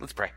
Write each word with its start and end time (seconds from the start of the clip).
Let's 0.00 0.12
pray. 0.12 0.32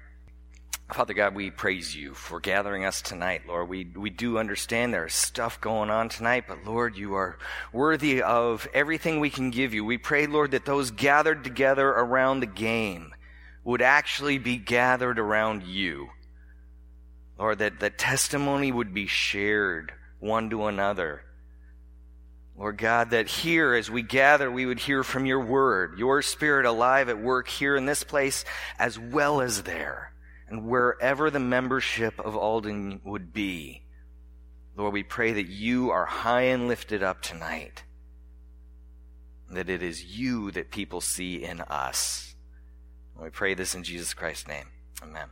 Father 0.93 1.13
God, 1.13 1.35
we 1.35 1.51
praise 1.51 1.93
you 1.95 2.13
for 2.13 2.39
gathering 2.39 2.85
us 2.85 3.01
tonight, 3.01 3.41
Lord. 3.45 3.67
We, 3.67 3.91
we 3.93 4.09
do 4.09 4.37
understand 4.37 4.93
there's 4.93 5.13
stuff 5.13 5.59
going 5.59 5.89
on 5.89 6.07
tonight, 6.07 6.45
but 6.47 6.63
Lord, 6.63 6.95
you 6.95 7.15
are 7.15 7.37
worthy 7.73 8.21
of 8.21 8.67
everything 8.73 9.19
we 9.19 9.29
can 9.29 9.51
give 9.51 9.73
you. 9.73 9.83
We 9.83 9.97
pray, 9.97 10.27
Lord, 10.27 10.51
that 10.51 10.63
those 10.63 10.91
gathered 10.91 11.43
together 11.43 11.89
around 11.89 12.39
the 12.39 12.45
game 12.45 13.13
would 13.65 13.81
actually 13.81 14.37
be 14.37 14.55
gathered 14.55 15.19
around 15.19 15.63
you. 15.63 16.07
Lord, 17.37 17.59
that, 17.59 17.81
that 17.81 17.97
testimony 17.97 18.71
would 18.71 18.93
be 18.93 19.07
shared 19.07 19.91
one 20.19 20.49
to 20.51 20.67
another. 20.67 21.23
Lord 22.57 22.77
God, 22.77 23.11
that 23.11 23.27
here 23.27 23.75
as 23.75 23.91
we 23.91 24.01
gather, 24.01 24.49
we 24.49 24.65
would 24.65 24.79
hear 24.79 25.03
from 25.03 25.27
your 25.27 25.39
word, 25.39 25.99
your 25.99 26.23
spirit 26.23 26.65
alive 26.65 27.07
at 27.07 27.21
work 27.21 27.47
here 27.47 27.75
in 27.75 27.85
this 27.85 28.03
place 28.03 28.43
as 28.79 28.97
well 28.97 29.41
as 29.41 29.63
there 29.63 30.11
and 30.49 30.65
wherever 30.65 31.29
the 31.29 31.39
membership 31.39 32.19
of 32.19 32.35
Alden 32.35 33.01
would 33.03 33.31
be. 33.31 33.83
Lord, 34.75 34.93
we 34.93 35.03
pray 35.03 35.33
that 35.33 35.47
you 35.47 35.91
are 35.91 36.05
high 36.05 36.43
and 36.43 36.67
lifted 36.67 37.03
up 37.03 37.21
tonight. 37.21 37.83
That 39.51 39.69
it 39.69 39.83
is 39.83 40.17
you 40.17 40.51
that 40.51 40.71
people 40.71 41.01
see 41.01 41.43
in 41.43 41.61
us. 41.61 42.35
We 43.19 43.29
pray 43.29 43.53
this 43.53 43.75
in 43.75 43.83
Jesus 43.83 44.13
Christ's 44.13 44.47
name. 44.47 44.67
Amen. 45.01 45.29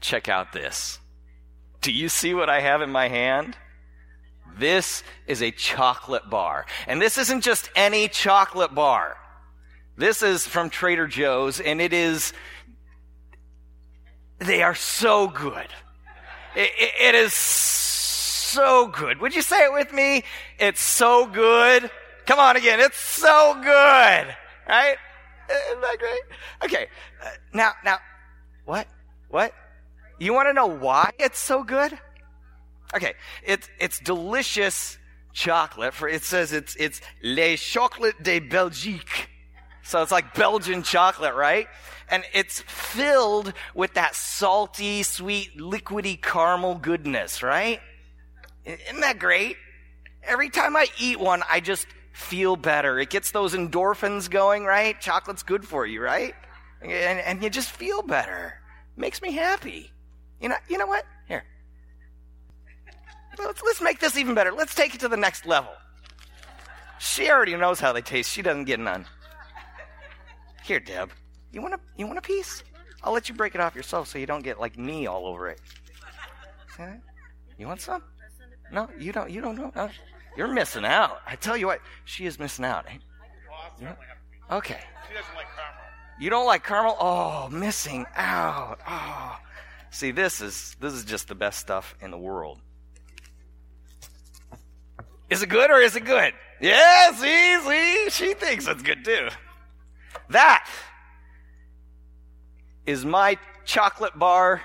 Check 0.00 0.28
out 0.28 0.52
this. 0.52 0.98
Do 1.80 1.92
you 1.92 2.08
see 2.08 2.34
what 2.34 2.48
I 2.48 2.60
have 2.60 2.82
in 2.82 2.90
my 2.90 3.08
hand? 3.08 3.56
This 4.56 5.02
is 5.26 5.42
a 5.42 5.50
chocolate 5.50 6.28
bar. 6.30 6.66
And 6.86 7.00
this 7.00 7.18
isn't 7.18 7.42
just 7.42 7.70
any 7.76 8.08
chocolate 8.08 8.74
bar. 8.74 9.16
This 9.96 10.22
is 10.22 10.46
from 10.46 10.70
Trader 10.70 11.06
Joe's, 11.06 11.60
and 11.60 11.80
it 11.80 11.92
is, 11.92 12.32
they 14.38 14.62
are 14.62 14.74
so 14.74 15.26
good. 15.26 15.68
it, 16.54 16.70
it, 16.78 16.92
it 17.00 17.14
is 17.14 17.34
so 17.34 18.86
good. 18.88 19.20
Would 19.20 19.34
you 19.34 19.42
say 19.42 19.64
it 19.64 19.72
with 19.72 19.92
me? 19.92 20.24
It's 20.58 20.80
so 20.80 21.26
good. 21.26 21.90
Come 22.26 22.38
on 22.38 22.56
again. 22.56 22.80
It's 22.80 22.98
so 22.98 23.54
good. 23.54 24.36
Right? 24.68 24.96
Isn't 25.50 25.80
that 25.80 25.96
great? 25.98 26.20
Okay. 26.64 26.86
Uh, 27.24 27.28
now, 27.52 27.72
now, 27.84 27.98
what? 28.64 28.86
What? 29.28 29.52
You 30.18 30.34
want 30.34 30.48
to 30.48 30.52
know 30.52 30.66
why 30.66 31.10
it's 31.18 31.38
so 31.38 31.62
good? 31.62 31.98
Okay, 32.94 33.14
it's 33.44 33.68
it's 33.78 33.98
delicious 33.98 34.98
chocolate. 35.32 35.94
For 35.94 36.08
it 36.08 36.22
says 36.22 36.52
it's 36.52 36.74
it's 36.76 37.00
les 37.22 37.56
chocolate 37.56 38.22
de 38.22 38.38
Belgique, 38.40 39.28
so 39.82 40.02
it's 40.02 40.12
like 40.12 40.34
Belgian 40.34 40.82
chocolate, 40.82 41.34
right? 41.34 41.68
And 42.10 42.24
it's 42.32 42.62
filled 42.62 43.52
with 43.74 43.94
that 43.94 44.14
salty, 44.14 45.02
sweet, 45.02 45.58
liquidy 45.58 46.20
caramel 46.20 46.76
goodness, 46.76 47.42
right? 47.42 47.80
Isn't 48.64 49.00
that 49.00 49.18
great? 49.18 49.56
Every 50.22 50.48
time 50.48 50.76
I 50.76 50.86
eat 50.98 51.20
one, 51.20 51.42
I 51.50 51.60
just 51.60 51.86
feel 52.12 52.56
better. 52.56 52.98
It 52.98 53.10
gets 53.10 53.30
those 53.30 53.54
endorphins 53.54 54.30
going, 54.30 54.64
right? 54.64 54.98
Chocolate's 55.00 55.42
good 55.42 55.66
for 55.66 55.86
you, 55.86 56.02
right? 56.02 56.34
And, 56.82 56.92
and 56.92 57.42
you 57.42 57.50
just 57.50 57.70
feel 57.70 58.02
better. 58.02 58.54
Makes 58.96 59.22
me 59.22 59.32
happy. 59.32 59.92
You 60.40 60.48
know, 60.48 60.56
you 60.68 60.78
know 60.78 60.86
what? 60.86 61.04
Let's, 63.38 63.62
let's 63.62 63.80
make 63.80 64.00
this 64.00 64.16
even 64.16 64.34
better. 64.34 64.52
Let's 64.52 64.74
take 64.74 64.94
it 64.94 65.00
to 65.00 65.08
the 65.08 65.16
next 65.16 65.46
level. 65.46 65.70
She 66.98 67.30
already 67.30 67.56
knows 67.56 67.80
how 67.80 67.92
they 67.92 68.02
taste. 68.02 68.30
She 68.30 68.42
doesn't 68.42 68.64
get 68.64 68.80
none. 68.80 69.06
Here, 70.64 70.80
Deb. 70.80 71.10
You 71.52 71.62
want 71.62 71.74
a 71.74 71.80
you 71.96 72.06
want 72.06 72.18
a 72.18 72.22
piece? 72.22 72.62
I'll 73.02 73.12
let 73.12 73.28
you 73.28 73.34
break 73.34 73.54
it 73.54 73.60
off 73.60 73.74
yourself 73.74 74.08
so 74.08 74.18
you 74.18 74.26
don't 74.26 74.42
get 74.42 74.60
like 74.60 74.76
me 74.76 75.06
all 75.06 75.26
over 75.26 75.48
it. 75.48 75.60
You 77.56 77.66
want 77.66 77.80
some? 77.80 78.02
No, 78.70 78.88
you 78.98 79.12
don't. 79.12 79.30
You 79.30 79.40
don't 79.40 79.56
know. 79.56 79.72
No. 79.74 79.88
You're 80.36 80.48
missing 80.48 80.84
out. 80.84 81.20
I 81.26 81.36
tell 81.36 81.56
you 81.56 81.66
what, 81.66 81.80
she 82.04 82.26
is 82.26 82.38
missing 82.38 82.64
out. 82.64 82.86
Okay. 84.50 84.80
She 85.08 85.14
doesn't 85.14 85.34
like 85.34 85.46
caramel. 85.56 85.82
You 86.20 86.30
don't 86.30 86.46
like 86.46 86.64
caramel? 86.64 86.96
Oh, 87.00 87.48
missing 87.50 88.06
out. 88.14 88.78
Oh. 88.86 89.36
See, 89.90 90.10
this 90.10 90.40
is 90.40 90.76
this 90.80 90.92
is 90.92 91.04
just 91.04 91.28
the 91.28 91.34
best 91.34 91.58
stuff 91.58 91.94
in 92.00 92.10
the 92.10 92.18
world. 92.18 92.60
Is 95.30 95.42
it 95.42 95.48
good 95.48 95.70
or 95.70 95.80
is 95.80 95.94
it 95.96 96.04
good? 96.04 96.32
Yeah, 96.60 97.12
see, 97.12 97.60
see, 97.60 98.10
she 98.10 98.34
thinks 98.34 98.66
it's 98.66 98.82
good 98.82 99.04
too. 99.04 99.28
That 100.30 100.68
is 102.86 103.04
my 103.04 103.38
chocolate 103.64 104.18
bar 104.18 104.62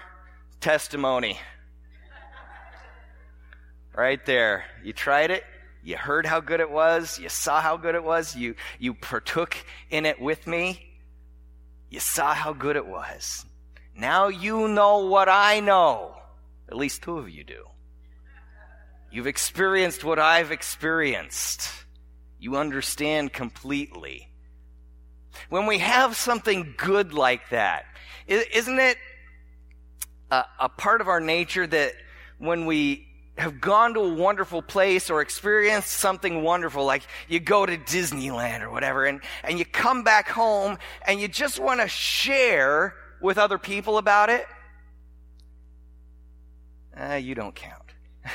testimony. 0.61 1.37
Right 3.95 4.25
there. 4.25 4.65
You 4.83 4.93
tried 4.93 5.29
it. 5.29 5.43
You 5.83 5.97
heard 5.97 6.25
how 6.25 6.39
good 6.39 6.61
it 6.61 6.71
was. 6.71 7.19
You 7.19 7.29
saw 7.29 7.61
how 7.61 7.77
good 7.77 7.95
it 7.95 8.03
was. 8.03 8.35
You, 8.35 8.55
you 8.79 8.93
partook 8.93 9.55
in 9.91 10.05
it 10.05 10.19
with 10.19 10.47
me. 10.47 10.79
You 11.89 11.99
saw 11.99 12.33
how 12.33 12.53
good 12.53 12.75
it 12.75 12.87
was. 12.87 13.45
Now 13.95 14.29
you 14.29 14.67
know 14.67 15.05
what 15.05 15.29
I 15.29 15.59
know. 15.59 16.15
At 16.69 16.77
least 16.77 17.03
two 17.03 17.19
of 17.19 17.29
you 17.29 17.43
do. 17.43 17.65
You've 19.13 19.27
experienced 19.27 20.03
what 20.03 20.17
I've 20.17 20.51
experienced. 20.51 21.69
You 22.39 22.57
understand 22.57 23.31
completely. 23.31 24.27
When 25.49 25.67
we 25.67 25.77
have 25.77 26.15
something 26.15 26.73
good 26.75 27.13
like 27.13 27.51
that, 27.51 27.85
isn't 28.25 28.79
it 28.79 28.97
a, 30.31 30.45
a 30.61 30.67
part 30.67 30.99
of 30.99 31.07
our 31.07 31.19
nature 31.19 31.67
that 31.67 31.93
when 32.39 32.65
we 32.65 33.07
have 33.37 33.61
gone 33.61 33.93
to 33.93 33.99
a 33.99 34.13
wonderful 34.15 34.63
place 34.63 35.11
or 35.11 35.21
experienced 35.21 35.91
something 35.91 36.41
wonderful, 36.41 36.83
like 36.83 37.03
you 37.27 37.39
go 37.39 37.67
to 37.67 37.77
Disneyland 37.77 38.61
or 38.61 38.71
whatever, 38.71 39.05
and, 39.05 39.21
and 39.43 39.59
you 39.59 39.65
come 39.65 40.03
back 40.03 40.27
home 40.27 40.79
and 41.05 41.21
you 41.21 41.27
just 41.27 41.59
want 41.59 41.81
to 41.81 41.87
share 41.87 42.95
with 43.21 43.37
other 43.37 43.59
people 43.59 43.99
about 43.99 44.31
it? 44.31 44.47
Uh, 46.99 47.13
you 47.13 47.35
don't 47.35 47.53
count. 47.53 47.93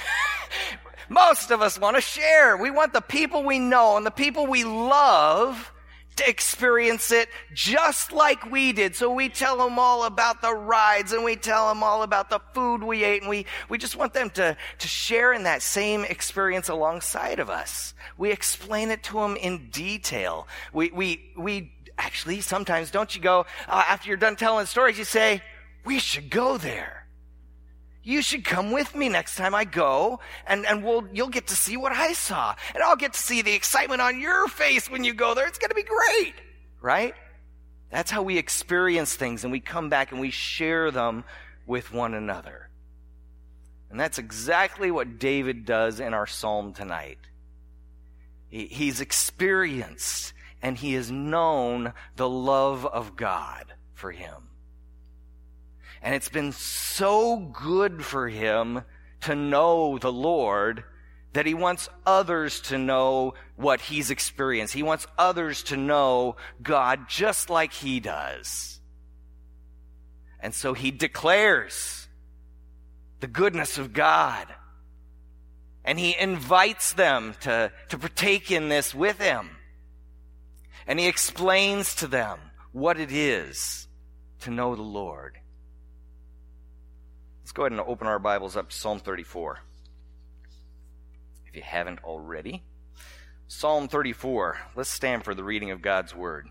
Most 1.09 1.51
of 1.51 1.63
us 1.63 1.79
want 1.79 1.97
to 1.97 2.03
share. 2.03 2.57
We 2.57 2.71
want 2.71 2.93
the 2.93 3.01
people 3.01 3.43
we 3.43 3.59
know 3.59 3.97
and 3.97 4.05
the 4.05 4.11
people 4.11 4.47
we 4.47 4.65
love 4.65 5.73
to 6.19 6.29
experience 6.29 7.13
it 7.13 7.29
just 7.55 8.13
like 8.13 8.51
we 8.51 8.73
did. 8.73 8.95
So 8.95 9.11
we 9.11 9.29
tell 9.29 9.57
them 9.57 9.79
all 9.79 10.05
about 10.05 10.43
the 10.43 10.53
rides 10.53 11.13
and 11.13 11.25
we 11.25 11.37
tell 11.37 11.69
them 11.69 11.83
all 11.83 12.03
about 12.03 12.29
the 12.29 12.41
food 12.53 12.83
we 12.83 13.05
ate 13.05 13.23
and 13.23 13.31
we, 13.31 13.47
we 13.69 13.79
just 13.79 13.97
want 13.97 14.13
them 14.13 14.31
to, 14.31 14.57
to 14.79 14.89
share 14.89 15.33
in 15.33 15.45
that 15.45 15.63
same 15.63 16.05
experience 16.05 16.69
alongside 16.69 17.39
of 17.39 17.49
us. 17.49 17.95
We 18.17 18.33
explain 18.33 18.91
it 18.91 19.03
to 19.05 19.15
them 19.15 19.37
in 19.37 19.69
detail. 19.71 20.49
We, 20.73 20.91
we, 20.91 21.33
we 21.37 21.73
actually 21.99 22.41
sometimes 22.41 22.91
don't 22.91 23.15
you 23.15 23.23
go, 23.23 23.47
uh, 23.69 23.85
after 23.89 24.09
you're 24.09 24.17
done 24.17 24.37
telling 24.37 24.67
stories, 24.67 24.99
you 24.99 25.05
say, 25.05 25.41
we 25.85 26.01
should 26.01 26.31
go 26.31 26.59
there 26.59 26.98
you 28.09 28.23
should 28.23 28.43
come 28.43 28.71
with 28.71 28.95
me 28.95 29.11
next 29.11 29.37
time 29.37 29.55
I 29.55 29.65
go, 29.65 30.21
and, 30.47 30.65
and 30.65 30.83
we'll, 30.83 31.07
you'll 31.13 31.29
get 31.29 31.49
to 31.49 31.55
see 31.55 31.77
what 31.77 31.93
I 31.93 32.15
saw. 32.15 32.55
And 32.73 32.83
I'll 32.83 32.97
get 32.97 33.13
to 33.13 33.21
see 33.21 33.43
the 33.43 33.53
excitement 33.53 34.01
on 34.01 34.19
your 34.19 34.49
face 34.49 34.91
when 34.91 35.05
you 35.05 35.13
go 35.13 35.35
there. 35.35 35.47
It's 35.47 35.59
going 35.59 35.69
to 35.69 35.75
be 35.75 35.83
great. 35.83 36.35
Right? 36.81 37.15
That's 37.91 38.11
how 38.11 38.23
we 38.23 38.39
experience 38.39 39.15
things, 39.15 39.45
and 39.45 39.53
we 39.53 39.61
come 39.61 39.91
back 39.91 40.11
and 40.11 40.23
we 40.23 40.31
share 40.31 40.91
them 40.91 41.25
with 41.67 41.93
one 41.93 42.15
another. 42.15 42.71
And 43.91 44.01
that's 44.01 44.17
exactly 44.17 44.91
what 44.91 45.19
David 45.19 45.67
does 45.67 46.01
in 46.01 46.15
our 46.15 46.27
psalm 46.27 46.73
tonight. 46.73 47.19
He, 48.49 48.69
he's 48.69 49.03
experienced 49.03 50.33
and 50.63 50.79
he 50.79 50.95
has 50.95 51.11
known 51.11 51.93
the 52.17 52.29
love 52.29 52.87
of 52.87 53.17
God 53.17 53.67
for 53.93 54.11
him. 54.11 54.48
And 56.03 56.15
it's 56.15 56.29
been 56.29 56.53
so 56.53 57.37
good 57.37 58.05
for 58.05 58.29
him 58.29 58.83
to 59.23 59.35
know 59.35 59.99
the 59.99 60.13
Lord 60.13 60.85
that 61.33 61.47
he 61.47 61.55
wants 61.55 61.89
others 62.07 62.61
to 62.63 62.79
know 62.79 63.35
what 63.57 63.81
he's 63.81 64.11
experienced. 64.11 64.75
He 64.75 64.83
wants 64.83 65.07
others 65.17 65.63
to 65.65 65.77
know 65.77 66.37
God 66.63 67.09
just 67.09 67.51
like 67.51 67.73
he 67.73 68.01
does. 68.01 68.81
And 70.41 70.55
so 70.55 70.73
he 70.73 70.91
declares 70.91 72.09
the 73.21 73.27
goodness 73.27 73.79
of 73.79 73.93
God. 73.93 74.47
And 75.85 75.99
he 75.99 76.17
invites 76.19 76.93
them 76.93 77.35
to, 77.41 77.73
to 77.89 77.99
partake 77.99 78.51
in 78.51 78.69
this 78.69 78.95
with 78.95 79.19
him. 79.19 79.51
And 80.87 80.99
he 80.99 81.07
explains 81.07 81.95
to 81.97 82.07
them 82.07 82.39
what 82.73 82.99
it 82.99 83.11
is 83.13 83.89
to 84.41 84.51
know 84.51 84.75
the 84.75 84.83
Lord. 84.83 85.39
Let's 87.49 87.55
go 87.55 87.63
ahead 87.63 87.73
and 87.73 87.81
open 87.81 88.07
our 88.07 88.19
Bibles 88.19 88.59
up 88.59 88.69
to 88.69 88.77
Psalm 88.77 88.99
34. 88.99 89.61
If 91.47 91.57
you 91.57 91.63
haven't 91.63 92.05
already. 92.05 92.63
Psalm 93.47 93.89
34. 93.89 94.59
Let's 94.77 94.91
stand 94.91 95.25
for 95.25 95.35
the 95.35 95.43
reading 95.43 95.71
of 95.71 95.81
God's 95.81 96.15
Word. 96.15 96.49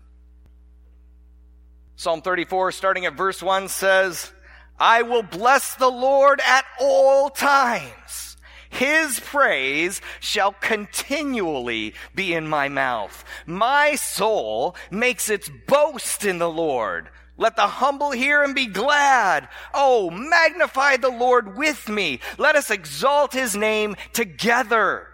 Psalm 1.94 2.20
34, 2.20 2.72
starting 2.72 3.06
at 3.06 3.14
verse 3.14 3.40
1, 3.40 3.68
says, 3.68 4.32
I 4.76 5.02
will 5.02 5.22
bless 5.22 5.76
the 5.76 5.88
Lord 5.88 6.40
at 6.44 6.64
all 6.80 7.30
times. 7.30 8.36
His 8.68 9.20
praise 9.20 10.00
shall 10.18 10.50
continually 10.50 11.94
be 12.12 12.34
in 12.34 12.48
my 12.48 12.68
mouth. 12.68 13.24
My 13.46 13.94
soul 13.94 14.74
makes 14.90 15.30
its 15.30 15.48
boast 15.68 16.24
in 16.24 16.38
the 16.38 16.50
Lord. 16.50 17.08
Let 17.38 17.54
the 17.54 17.68
humble 17.68 18.10
hear 18.10 18.42
and 18.42 18.54
be 18.54 18.66
glad. 18.66 19.48
Oh, 19.72 20.10
magnify 20.10 20.96
the 20.96 21.08
Lord 21.08 21.56
with 21.56 21.88
me. 21.88 22.18
Let 22.36 22.56
us 22.56 22.68
exalt 22.68 23.32
his 23.32 23.54
name 23.54 23.96
together. 24.12 25.06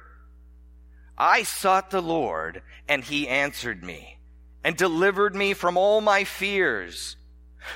I 1.19 1.43
sought 1.43 1.91
the 1.91 2.01
Lord 2.01 2.63
and 2.89 3.05
he 3.05 3.29
answered 3.29 3.85
me 3.85 4.19
and 4.65 4.75
delivered 4.75 5.37
me 5.37 5.53
from 5.53 5.77
all 5.77 6.01
my 6.01 6.25
fears. 6.25 7.17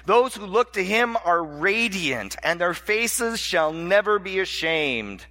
Those 0.06 0.34
who 0.34 0.46
look 0.46 0.72
to 0.72 0.84
him 0.84 1.16
are 1.24 1.44
radiant 1.44 2.36
and 2.42 2.58
their 2.58 2.74
faces 2.74 3.38
shall 3.38 3.72
never 3.72 4.18
be 4.18 4.40
ashamed. 4.40 5.26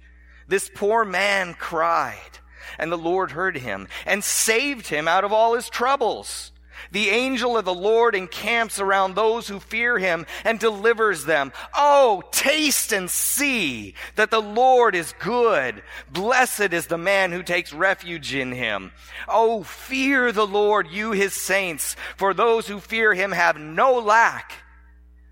This 0.46 0.70
poor 0.72 1.04
man 1.04 1.54
cried 1.54 2.38
and 2.78 2.92
the 2.92 2.96
Lord 2.98 3.32
heard 3.32 3.56
him 3.56 3.88
and 4.06 4.22
saved 4.22 4.86
him 4.86 5.08
out 5.08 5.24
of 5.24 5.32
all 5.32 5.54
his 5.54 5.68
troubles. 5.68 6.52
The 6.90 7.10
angel 7.10 7.56
of 7.56 7.64
the 7.64 7.74
Lord 7.74 8.14
encamps 8.14 8.80
around 8.80 9.14
those 9.14 9.48
who 9.48 9.60
fear 9.60 9.98
him 9.98 10.26
and 10.44 10.58
delivers 10.58 11.24
them. 11.24 11.52
Oh, 11.76 12.22
taste 12.30 12.92
and 12.92 13.10
see 13.10 13.94
that 14.16 14.30
the 14.30 14.40
Lord 14.40 14.94
is 14.94 15.14
good. 15.18 15.82
Blessed 16.10 16.72
is 16.72 16.86
the 16.86 16.98
man 16.98 17.32
who 17.32 17.42
takes 17.42 17.72
refuge 17.72 18.34
in 18.34 18.52
him. 18.52 18.92
Oh, 19.28 19.62
fear 19.62 20.32
the 20.32 20.46
Lord, 20.46 20.88
you 20.88 21.12
his 21.12 21.34
saints, 21.34 21.96
for 22.16 22.34
those 22.34 22.68
who 22.68 22.80
fear 22.80 23.14
him 23.14 23.32
have 23.32 23.58
no 23.58 23.98
lack. 23.98 24.52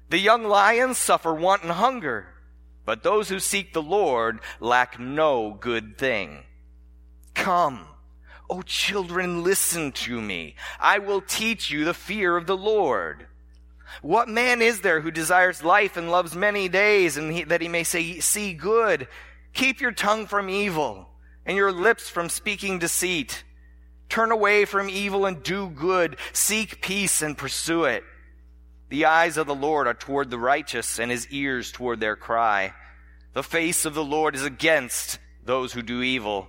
The 0.08 0.18
young 0.18 0.44
lions 0.44 0.98
suffer 0.98 1.34
want 1.34 1.62
and 1.62 1.72
hunger, 1.72 2.26
but 2.84 3.02
those 3.02 3.28
who 3.28 3.40
seek 3.40 3.72
the 3.72 3.82
Lord 3.82 4.40
lack 4.60 5.00
no 5.00 5.56
good 5.58 5.98
thing. 5.98 6.44
Come. 7.34 7.86
O 8.48 8.62
children, 8.62 9.42
listen 9.42 9.92
to 9.92 10.20
me. 10.20 10.54
I 10.78 10.98
will 10.98 11.20
teach 11.20 11.70
you 11.70 11.84
the 11.84 11.94
fear 11.94 12.36
of 12.36 12.46
the 12.46 12.56
Lord. 12.56 13.26
What 14.02 14.28
man 14.28 14.62
is 14.62 14.80
there 14.80 15.00
who 15.00 15.10
desires 15.10 15.64
life 15.64 15.96
and 15.96 16.10
loves 16.10 16.34
many 16.34 16.68
days 16.68 17.16
and 17.16 17.32
he, 17.32 17.44
that 17.44 17.60
he 17.60 17.68
may 17.68 17.84
say, 17.84 18.20
see 18.20 18.52
good? 18.52 19.08
Keep 19.52 19.80
your 19.80 19.92
tongue 19.92 20.26
from 20.26 20.48
evil 20.48 21.08
and 21.44 21.56
your 21.56 21.72
lips 21.72 22.08
from 22.08 22.28
speaking 22.28 22.78
deceit. 22.78 23.44
Turn 24.08 24.30
away 24.30 24.64
from 24.64 24.90
evil 24.90 25.26
and 25.26 25.42
do 25.42 25.68
good. 25.68 26.16
Seek 26.32 26.80
peace 26.82 27.22
and 27.22 27.36
pursue 27.36 27.84
it. 27.84 28.04
The 28.88 29.06
eyes 29.06 29.36
of 29.36 29.46
the 29.46 29.54
Lord 29.54 29.88
are 29.88 29.94
toward 29.94 30.30
the 30.30 30.38
righteous 30.38 31.00
and 31.00 31.10
his 31.10 31.26
ears 31.28 31.72
toward 31.72 31.98
their 31.98 32.14
cry. 32.14 32.74
The 33.32 33.42
face 33.42 33.84
of 33.84 33.94
the 33.94 34.04
Lord 34.04 34.36
is 34.36 34.44
against 34.44 35.18
those 35.44 35.72
who 35.72 35.82
do 35.82 36.02
evil 36.02 36.48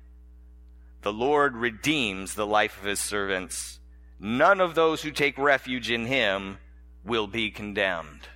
The 1.01 1.13
Lord 1.13 1.55
redeems 1.55 2.35
the 2.35 2.45
life 2.45 2.79
of 2.79 2.85
his 2.85 2.99
servants. 2.99 3.79
None 4.19 4.61
of 4.61 4.75
those 4.75 5.01
who 5.01 5.11
take 5.11 5.37
refuge 5.37 5.89
in 5.89 6.05
him 6.05 6.59
will 7.03 7.27
be 7.27 7.49
condemned. 7.49 8.27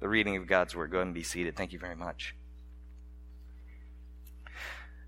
The 0.00 0.08
reading 0.08 0.36
of 0.36 0.46
God's 0.46 0.74
word. 0.74 0.90
Go 0.90 0.98
ahead 0.98 1.08
and 1.08 1.14
be 1.14 1.22
seated. 1.22 1.54
Thank 1.54 1.72
you 1.72 1.78
very 1.78 1.96
much. 1.96 2.34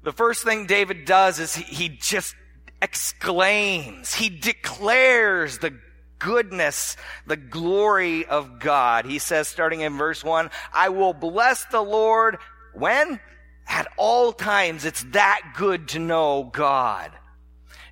The 0.02 0.12
first 0.12 0.44
thing 0.44 0.66
David 0.66 1.06
does 1.06 1.38
is 1.38 1.54
he, 1.54 1.62
he 1.62 1.88
just 1.88 2.34
exclaims, 2.82 4.14
he 4.14 4.28
declares 4.28 5.58
the 5.58 5.74
goodness, 6.18 6.96
the 7.26 7.36
glory 7.36 8.26
of 8.26 8.60
God. 8.60 9.06
He 9.06 9.18
says, 9.18 9.48
starting 9.48 9.80
in 9.80 9.96
verse 9.96 10.22
1, 10.22 10.50
I 10.72 10.90
will 10.90 11.14
bless 11.14 11.64
the 11.66 11.80
Lord 11.80 12.36
when? 12.74 13.20
At 13.66 13.88
all 13.96 14.32
times, 14.32 14.84
it's 14.84 15.04
that 15.12 15.54
good 15.56 15.88
to 15.88 15.98
know 15.98 16.50
God. 16.52 17.10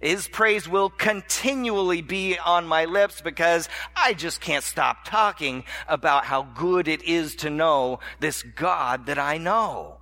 His 0.01 0.27
praise 0.27 0.69
will 0.69 0.91
continually 0.91 2.03
be 2.03 2.37
on 2.37 2.67
my 2.67 2.87
lips 2.87 3.21
because 3.21 3.69
I 3.95 4.15
just 4.15 4.41
can't 4.41 4.65
stop 4.65 5.05
talking 5.05 5.65
about 5.87 6.25
how 6.25 6.43
good 6.43 6.89
it 6.89 7.05
is 7.05 7.37
to 7.37 7.51
know 7.51 8.01
this 8.19 8.43
God 8.43 9.07
that 9.07 9.19
I 9.19 9.39
know. 9.39 9.99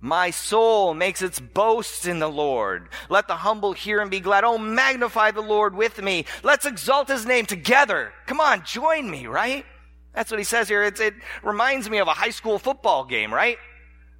My 0.00 0.30
soul 0.30 0.92
makes 0.92 1.22
its 1.22 1.40
boast 1.40 2.06
in 2.06 2.18
the 2.18 2.28
Lord. 2.28 2.90
Let 3.08 3.26
the 3.26 3.36
humble 3.36 3.72
hear 3.72 4.00
and 4.00 4.10
be 4.10 4.20
glad. 4.20 4.44
Oh, 4.44 4.58
magnify 4.58 5.30
the 5.30 5.40
Lord 5.40 5.74
with 5.74 6.00
me. 6.02 6.26
Let's 6.42 6.66
exalt 6.66 7.08
his 7.08 7.24
name 7.24 7.46
together. 7.46 8.12
Come 8.26 8.40
on, 8.40 8.64
join 8.64 9.10
me, 9.10 9.26
right? 9.26 9.64
That's 10.12 10.30
what 10.30 10.38
he 10.38 10.44
says 10.44 10.68
here. 10.68 10.82
It's, 10.82 11.00
it 11.00 11.14
reminds 11.42 11.88
me 11.88 11.98
of 11.98 12.08
a 12.08 12.12
high 12.12 12.30
school 12.30 12.58
football 12.58 13.04
game, 13.06 13.32
right? 13.32 13.56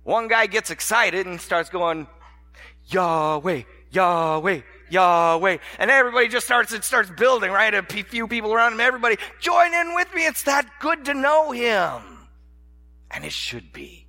One 0.06 0.28
guy 0.28 0.46
gets 0.46 0.70
excited 0.70 1.26
and 1.26 1.40
starts 1.40 1.68
going, 1.68 2.06
Yahweh, 2.84 3.62
Yahweh, 3.90 4.60
Yahweh. 4.88 5.58
And 5.80 5.90
everybody 5.90 6.28
just 6.28 6.46
starts, 6.46 6.72
it 6.72 6.84
starts 6.84 7.10
building, 7.10 7.50
right? 7.50 7.74
A 7.74 7.82
few 7.82 8.28
people 8.28 8.54
around 8.54 8.74
him, 8.74 8.80
everybody 8.80 9.16
join 9.40 9.74
in 9.74 9.96
with 9.96 10.14
me. 10.14 10.24
It's 10.24 10.44
that 10.44 10.64
good 10.78 11.06
to 11.06 11.14
know 11.14 11.50
him. 11.50 12.02
And 13.10 13.24
it 13.24 13.32
should 13.32 13.72
be. 13.72 14.06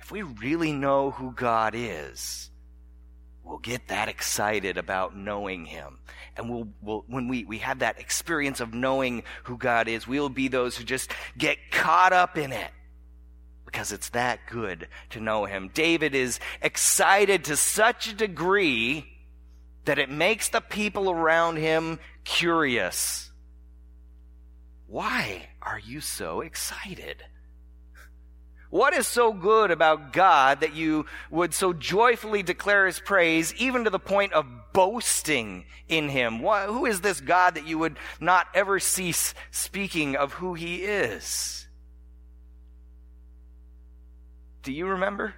If 0.00 0.10
we 0.10 0.22
really 0.22 0.72
know 0.72 1.12
who 1.12 1.30
God 1.30 1.74
is, 1.76 2.50
we'll 3.44 3.58
get 3.58 3.86
that 3.86 4.08
excited 4.08 4.78
about 4.78 5.16
knowing 5.16 5.64
him. 5.64 6.00
And 6.36 6.50
we'll, 6.50 6.68
we'll, 6.82 7.04
when 7.06 7.28
we, 7.28 7.44
we 7.44 7.58
have 7.58 7.78
that 7.78 8.00
experience 8.00 8.58
of 8.58 8.74
knowing 8.74 9.22
who 9.44 9.58
God 9.58 9.86
is, 9.86 10.08
we'll 10.08 10.28
be 10.28 10.48
those 10.48 10.76
who 10.76 10.82
just 10.82 11.12
get 11.36 11.56
caught 11.70 12.12
up 12.12 12.36
in 12.36 12.50
it 12.50 12.72
because 13.70 13.92
it's 13.92 14.08
that 14.10 14.40
good 14.50 14.88
to 15.10 15.20
know 15.20 15.44
him. 15.44 15.70
David 15.74 16.14
is 16.14 16.40
excited 16.62 17.44
to 17.44 17.54
such 17.54 18.08
a 18.08 18.14
degree 18.14 19.04
that 19.84 19.98
it 19.98 20.08
makes 20.08 20.48
the 20.48 20.62
people 20.62 21.10
around 21.10 21.58
him 21.58 21.98
curious. 22.24 23.30
Why 24.86 25.50
are 25.60 25.78
you 25.78 26.00
so 26.00 26.40
excited? 26.40 27.22
What 28.70 28.94
is 28.94 29.06
so 29.06 29.34
good 29.34 29.70
about 29.70 30.14
God 30.14 30.60
that 30.60 30.74
you 30.74 31.04
would 31.30 31.52
so 31.52 31.74
joyfully 31.74 32.42
declare 32.42 32.86
his 32.86 33.00
praise, 33.00 33.52
even 33.54 33.84
to 33.84 33.90
the 33.90 33.98
point 33.98 34.32
of 34.32 34.46
boasting 34.72 35.66
in 35.88 36.08
him? 36.08 36.38
who 36.38 36.86
is 36.86 37.02
this 37.02 37.20
God 37.20 37.56
that 37.56 37.66
you 37.66 37.76
would 37.76 37.98
not 38.18 38.46
ever 38.54 38.80
cease 38.80 39.34
speaking 39.50 40.16
of 40.16 40.32
who 40.32 40.54
he 40.54 40.84
is? 40.84 41.57
Do 44.68 44.74
you 44.74 44.88
remember? 44.88 45.32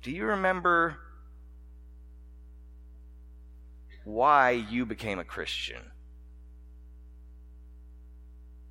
Do 0.00 0.10
you 0.10 0.24
remember 0.24 0.96
why 4.04 4.52
you 4.52 4.86
became 4.86 5.18
a 5.18 5.24
Christian? 5.24 5.82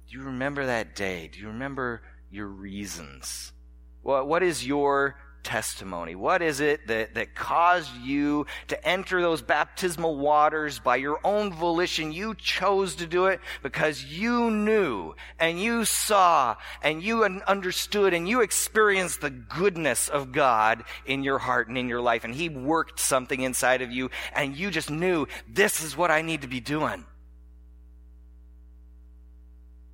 Do 0.10 0.18
you 0.18 0.24
remember 0.24 0.66
that 0.66 0.96
day? 0.96 1.30
Do 1.32 1.40
you 1.40 1.50
remember 1.50 2.02
your 2.32 2.48
reasons? 2.48 3.54
What, 4.02 4.28
what 4.28 4.42
is 4.42 4.66
your 4.66 5.16
testimony? 5.44 6.16
What 6.16 6.42
is 6.42 6.60
it 6.60 6.88
that, 6.88 7.16
that 7.16 7.36
caused 7.36 7.96
you 7.98 8.46
to 8.68 8.88
enter 8.88 9.22
those 9.22 9.42
baptismal 9.42 10.18
waters 10.18 10.80
by 10.80 10.98
your 10.98 11.20
own 11.24 11.54
volition? 11.54 12.12
You 12.12 12.36
chose 12.36 12.96
to 12.96 13.08
do 13.08 13.26
it 13.26 13.40
because 13.64 14.04
you 14.04 14.52
knew 14.52 15.16
and 15.40 15.60
you 15.60 15.86
saw 15.86 16.56
and 16.82 17.02
you 17.04 17.24
understood 17.24 18.14
and 18.14 18.28
you 18.28 18.42
experienced 18.42 19.22
the 19.22 19.30
goodness 19.30 20.10
of 20.10 20.32
God 20.32 20.84
in 21.06 21.24
your 21.24 21.40
heart 21.40 21.68
and 21.68 21.78
in 21.78 21.90
your 21.90 22.02
life. 22.02 22.24
And 22.24 22.36
He 22.36 22.50
worked 22.50 23.00
something 23.00 23.42
inside 23.42 23.82
of 23.82 23.92
you 23.92 24.10
and 24.34 24.56
you 24.56 24.72
just 24.72 24.90
knew 24.90 25.28
this 25.48 25.84
is 25.84 25.98
what 25.98 26.12
I 26.12 26.22
need 26.22 26.42
to 26.42 26.48
be 26.48 26.60
doing. 26.60 27.06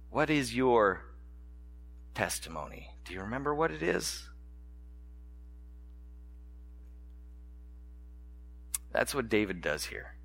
What 0.09 0.29
is 0.29 0.55
your 0.55 1.03
testimony? 2.15 2.89
Do 3.05 3.13
you 3.13 3.21
remember 3.21 3.53
what 3.53 3.71
it 3.71 3.83
is? 3.83 4.27
That's 8.97 9.13
what 9.13 9.29
David 9.29 9.61
does 9.61 9.85
here. 9.85 10.15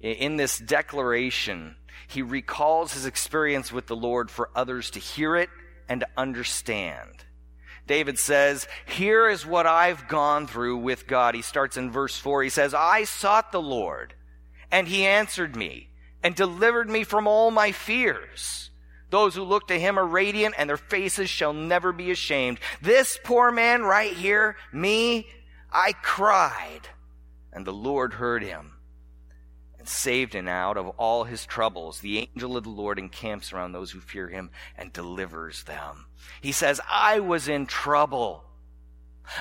In 0.00 0.36
this 0.36 0.56
declaration, 0.56 1.74
he 2.06 2.22
recalls 2.22 2.92
his 2.92 3.04
experience 3.04 3.72
with 3.72 3.88
the 3.88 3.96
Lord 3.96 4.30
for 4.30 4.48
others 4.54 4.90
to 4.90 5.00
hear 5.00 5.34
it 5.34 5.50
and 5.88 6.02
to 6.02 6.08
understand. 6.16 7.24
David 7.88 8.20
says, 8.20 8.68
Here 8.86 9.28
is 9.28 9.44
what 9.44 9.66
I've 9.66 10.06
gone 10.06 10.46
through 10.46 10.76
with 10.76 11.08
God. 11.08 11.34
He 11.34 11.42
starts 11.42 11.76
in 11.76 11.90
verse 11.90 12.16
4. 12.16 12.44
He 12.44 12.48
says, 12.48 12.74
I 12.74 13.02
sought 13.02 13.50
the 13.50 13.60
Lord, 13.60 14.14
and 14.70 14.86
he 14.86 15.04
answered 15.04 15.56
me 15.56 15.88
and 16.22 16.36
delivered 16.36 16.88
me 16.88 17.02
from 17.02 17.26
all 17.26 17.50
my 17.50 17.72
fears. 17.72 18.70
Those 19.10 19.34
who 19.34 19.42
look 19.42 19.66
to 19.66 19.80
him 19.80 19.98
are 19.98 20.06
radiant, 20.06 20.54
and 20.56 20.70
their 20.70 20.76
faces 20.76 21.28
shall 21.28 21.52
never 21.52 21.90
be 21.90 22.12
ashamed. 22.12 22.60
This 22.80 23.18
poor 23.24 23.50
man 23.50 23.82
right 23.82 24.12
here, 24.12 24.54
me, 24.72 25.26
I 25.72 25.92
cried, 25.92 26.82
and 27.52 27.66
the 27.66 27.72
Lord 27.72 28.14
heard 28.14 28.42
him 28.42 28.72
and 29.78 29.88
saved 29.88 30.34
him 30.34 30.48
out 30.48 30.76
of 30.76 30.88
all 30.90 31.24
his 31.24 31.44
troubles. 31.44 32.00
The 32.00 32.18
angel 32.18 32.56
of 32.56 32.64
the 32.64 32.70
Lord 32.70 32.98
encamps 32.98 33.52
around 33.52 33.72
those 33.72 33.90
who 33.90 34.00
fear 34.00 34.28
him 34.28 34.50
and 34.76 34.92
delivers 34.92 35.64
them. 35.64 36.06
He 36.40 36.52
says, 36.52 36.80
I 36.88 37.20
was 37.20 37.48
in 37.48 37.66
trouble. 37.66 38.44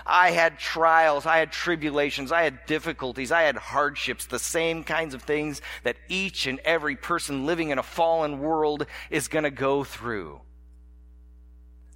I 0.06 0.32
had 0.32 0.60
trials, 0.60 1.25
I 1.25 1.38
had 1.38 1.51
tribulations, 1.51 2.32
I 2.32 2.44
had 2.44 2.65
difficulties, 2.65 3.32
I 3.32 3.44
had 3.44 3.58
hardships, 3.58 4.25
the 4.25 4.39
same 4.39 4.84
kinds 4.84 5.13
of 5.13 5.24
things 5.24 5.62
that 5.84 5.98
each 6.08 6.48
and 6.48 6.60
every 6.60 6.96
person 6.96 7.46
living 7.46 7.70
in 7.70 7.80
a 7.80 7.84
fallen 7.84 8.39
world 8.39 8.86
is 9.10 9.27
going 9.27 9.44
to 9.44 9.51
go 9.51 9.84
through. 9.84 10.41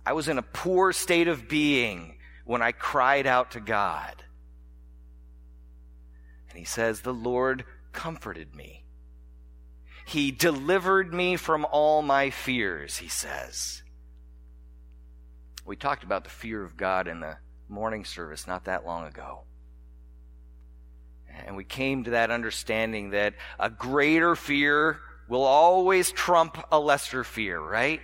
I 0.06 0.14
was 0.14 0.28
in 0.28 0.38
a 0.38 0.44
poor 0.44 0.94
state 0.94 1.28
of 1.28 1.48
being 1.48 2.18
when 2.44 2.62
I 2.62 2.72
cried 2.72 3.26
out 3.26 3.52
to 3.52 3.60
God. 3.60 4.24
And 6.56 6.62
he 6.62 6.66
says, 6.66 7.02
The 7.02 7.14
Lord 7.14 7.66
comforted 7.92 8.56
me. 8.56 8.86
He 10.06 10.32
delivered 10.32 11.14
me 11.14 11.36
from 11.36 11.68
all 11.70 12.02
my 12.02 12.30
fears, 12.30 12.96
he 12.96 13.10
says. 13.10 13.84
We 15.66 15.76
talked 15.76 16.06
about 16.06 16.24
the 16.24 16.30
fear 16.30 16.64
of 16.64 16.78
God 16.78 17.10
in 17.10 17.20
the 17.20 17.36
morning 17.68 18.06
service 18.06 18.48
not 18.48 18.64
that 18.66 18.86
long 18.86 19.06
ago. 19.06 19.42
And 21.46 21.58
we 21.58 21.66
came 21.66 22.06
to 22.06 22.12
that 22.12 22.32
understanding 22.32 23.10
that 23.10 23.34
a 23.60 23.70
greater 23.70 24.34
fear 24.38 25.02
will 25.28 25.44
always 25.44 26.14
trump 26.14 26.58
a 26.72 26.80
lesser 26.80 27.26
fear, 27.26 27.60
right? 27.60 28.00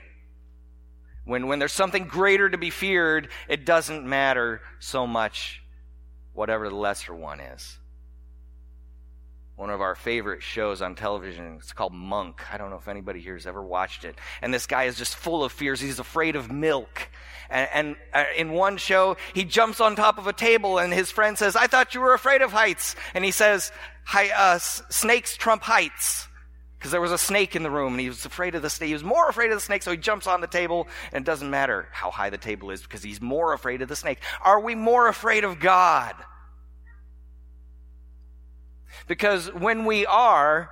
When, 1.23 1.47
when 1.47 1.59
there's 1.59 1.71
something 1.71 2.03
greater 2.03 2.49
to 2.49 2.57
be 2.57 2.69
feared, 2.69 3.29
it 3.47 3.65
doesn't 3.65 4.05
matter 4.05 4.59
so 4.79 5.07
much 5.07 5.63
whatever 6.33 6.67
the 6.67 6.75
lesser 6.75 7.15
one 7.15 7.39
is 7.39 7.77
one 9.55 9.69
of 9.69 9.81
our 9.81 9.95
favorite 9.95 10.41
shows 10.41 10.81
on 10.81 10.95
television. 10.95 11.57
It's 11.57 11.73
called 11.73 11.93
Monk. 11.93 12.41
I 12.51 12.57
don't 12.57 12.69
know 12.69 12.77
if 12.77 12.87
anybody 12.87 13.19
here 13.19 13.35
has 13.35 13.45
ever 13.45 13.61
watched 13.61 14.05
it. 14.05 14.15
And 14.41 14.53
this 14.53 14.65
guy 14.65 14.85
is 14.85 14.97
just 14.97 15.15
full 15.15 15.43
of 15.43 15.51
fears. 15.51 15.79
He's 15.79 15.99
afraid 15.99 16.35
of 16.35 16.51
milk. 16.51 17.09
And, 17.49 17.69
and 17.73 17.95
uh, 18.13 18.23
in 18.35 18.53
one 18.53 18.77
show, 18.77 19.17
he 19.33 19.43
jumps 19.43 19.79
on 19.79 19.95
top 19.95 20.17
of 20.17 20.25
a 20.25 20.33
table 20.33 20.79
and 20.79 20.91
his 20.91 21.11
friend 21.11 21.37
says, 21.37 21.55
I 21.55 21.67
thought 21.67 21.93
you 21.93 22.01
were 22.01 22.13
afraid 22.13 22.41
of 22.41 22.51
heights. 22.51 22.95
And 23.13 23.23
he 23.23 23.31
says, 23.31 23.71
uh, 24.13 24.57
snakes 24.57 25.37
trump 25.37 25.61
heights. 25.63 26.27
Because 26.79 26.91
there 26.91 27.01
was 27.01 27.11
a 27.11 27.17
snake 27.19 27.55
in 27.55 27.61
the 27.61 27.69
room 27.69 27.93
and 27.93 28.01
he 28.01 28.09
was 28.09 28.25
afraid 28.25 28.55
of 28.55 28.63
the 28.63 28.69
snake. 28.71 28.87
He 28.87 28.93
was 28.93 29.03
more 29.03 29.29
afraid 29.29 29.51
of 29.51 29.57
the 29.57 29.61
snake, 29.61 29.83
so 29.83 29.91
he 29.91 29.97
jumps 29.97 30.25
on 30.25 30.41
the 30.41 30.47
table 30.47 30.87
and 31.11 31.21
it 31.21 31.25
doesn't 31.27 31.51
matter 31.51 31.87
how 31.91 32.09
high 32.09 32.31
the 32.31 32.39
table 32.39 32.71
is 32.71 32.81
because 32.81 33.03
he's 33.03 33.21
more 33.21 33.53
afraid 33.53 33.83
of 33.83 33.89
the 33.89 33.95
snake. 33.95 34.17
Are 34.41 34.59
we 34.59 34.73
more 34.73 35.07
afraid 35.07 35.43
of 35.43 35.59
God? 35.59 36.15
Because 39.11 39.53
when 39.53 39.83
we 39.83 40.05
are, 40.05 40.69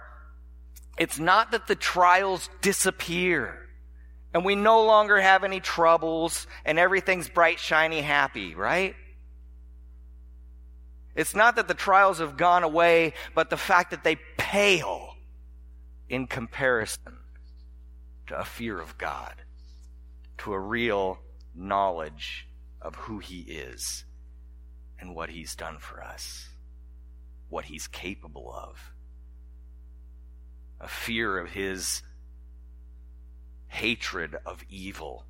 it's 0.97 1.19
not 1.19 1.51
that 1.51 1.67
the 1.67 1.75
trials 1.75 2.49
disappear 2.61 3.67
and 4.33 4.45
we 4.45 4.55
no 4.55 4.85
longer 4.85 5.19
have 5.19 5.43
any 5.43 5.59
troubles 5.59 6.47
and 6.63 6.79
everything's 6.79 7.27
bright, 7.27 7.59
shiny, 7.59 7.99
happy, 7.99 8.55
right? 8.55 8.95
It's 11.15 11.35
not 11.35 11.57
that 11.57 11.67
the 11.67 11.73
trials 11.73 12.19
have 12.19 12.37
gone 12.37 12.63
away, 12.63 13.11
but 13.35 13.49
the 13.49 13.57
fact 13.57 13.91
that 13.91 14.05
they 14.05 14.15
pale 14.37 15.17
in 16.07 16.25
comparison 16.25 17.17
to 18.27 18.39
a 18.39 18.45
fear 18.45 18.79
of 18.79 18.97
God, 18.97 19.33
to 20.37 20.53
a 20.53 20.59
real 20.59 21.19
knowledge 21.53 22.47
of 22.81 22.95
who 22.95 23.19
He 23.19 23.41
is 23.41 24.05
and 24.97 25.13
what 25.13 25.29
He's 25.29 25.57
done 25.57 25.79
for 25.79 26.01
us 26.01 26.48
what 27.49 27.65
he's 27.65 27.87
capable 27.87 28.53
of. 28.53 28.93
A 30.79 30.87
fear 30.87 31.37
of 31.37 31.51
his 31.51 32.03
hatred 33.67 34.35
of 34.45 34.63
evil, 34.69 35.25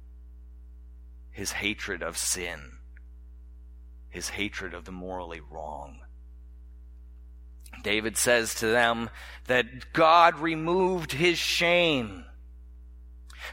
his 1.31 1.51
hatred 1.51 2.03
of 2.03 2.17
sin, 2.17 2.59
his 4.09 4.29
hatred 4.29 4.73
of 4.73 4.85
the 4.85 4.91
morally 4.91 5.41
wrong. 5.41 5.99
David 7.83 8.17
says 8.17 8.55
to 8.55 8.67
them 8.67 9.09
that 9.47 9.93
God 9.93 10.39
removed 10.39 11.13
his 11.13 11.37
shame. 11.37 12.25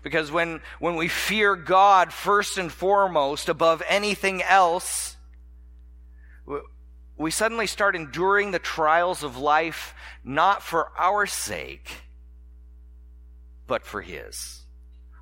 Because 0.02 0.30
when, 0.30 0.60
when 0.78 0.96
we 0.96 1.08
fear 1.08 1.54
God 1.54 2.12
first 2.12 2.58
and 2.58 2.72
foremost 2.72 3.48
above 3.48 3.82
anything 3.88 4.42
else, 4.42 5.15
we 7.16 7.30
suddenly 7.30 7.66
start 7.66 7.96
enduring 7.96 8.50
the 8.50 8.58
trials 8.58 9.22
of 9.22 9.38
life 9.38 9.94
not 10.22 10.62
for 10.62 10.90
our 10.98 11.26
sake, 11.26 11.90
but 13.66 13.84
for 13.84 14.02
His. 14.02 14.62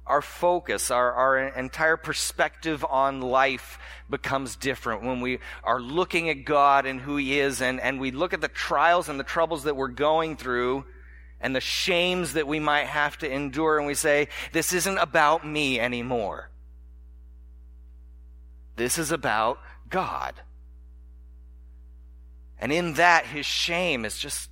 Our 0.07 0.21
focus, 0.21 0.91
our, 0.91 1.13
our 1.13 1.39
entire 1.39 1.97
perspective 1.97 2.85
on 2.89 3.23
life 3.23 3.79
becomes 4.11 4.57
different 4.57 5.03
when 5.03 5.21
we 5.21 5.39
are 5.63 5.81
looking 5.81 6.29
at 6.29 6.45
God 6.45 6.85
and 6.85 7.01
who 7.01 7.17
He 7.17 7.39
is, 7.39 7.63
and, 7.63 7.81
and 7.81 8.01
we 8.01 8.11
look 8.11 8.35
at 8.35 8.41
the 8.41 8.49
trials 8.49 9.09
and 9.09 9.19
the 9.19 9.25
troubles 9.25 9.65
that 9.65 9.77
we're 9.77 9.89
going 9.89 10.37
through 10.37 10.85
and 11.41 11.55
the 11.55 11.61
shames 11.61 12.33
that 12.33 12.47
we 12.47 12.59
might 12.59 12.87
have 12.87 13.19
to 13.19 13.31
endure, 13.31 13.79
and 13.79 13.87
we 13.87 13.95
say, 13.95 14.29
This 14.53 14.73
isn't 14.73 14.99
about 14.99 15.47
me 15.47 15.79
anymore. 15.79 16.51
This 18.77 18.99
is 18.99 19.13
about 19.13 19.59
God. 19.89 20.35
And 22.59 22.73
in 22.73 22.95
that, 22.95 23.27
his 23.27 23.47
shame 23.47 24.05
is 24.05 24.19
just 24.19 24.51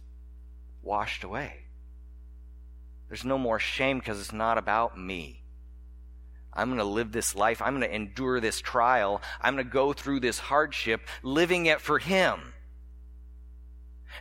washed 0.83 1.25
away. 1.25 1.63
There's 3.09 3.25
no 3.25 3.39
more 3.39 3.59
shame 3.59 3.99
because 3.99 4.21
it's 4.21 4.33
not 4.33 4.59
about 4.59 4.99
me. 4.99 5.43
I'm 6.55 6.69
going 6.69 6.79
to 6.79 6.85
live 6.85 7.13
this 7.13 7.35
life. 7.35 7.63
I'm 7.63 7.79
going 7.79 7.89
to 7.89 7.95
endure 7.95 8.41
this 8.41 8.61
trial. 8.61 9.23
I'm 9.41 9.55
going 9.55 9.67
to 9.67 9.71
go 9.71 9.93
through 9.93 10.21
this 10.21 10.39
hardship, 10.39 11.01
living 11.23 11.67
it 11.67 11.81
for 11.81 11.99
Him. 11.99 12.53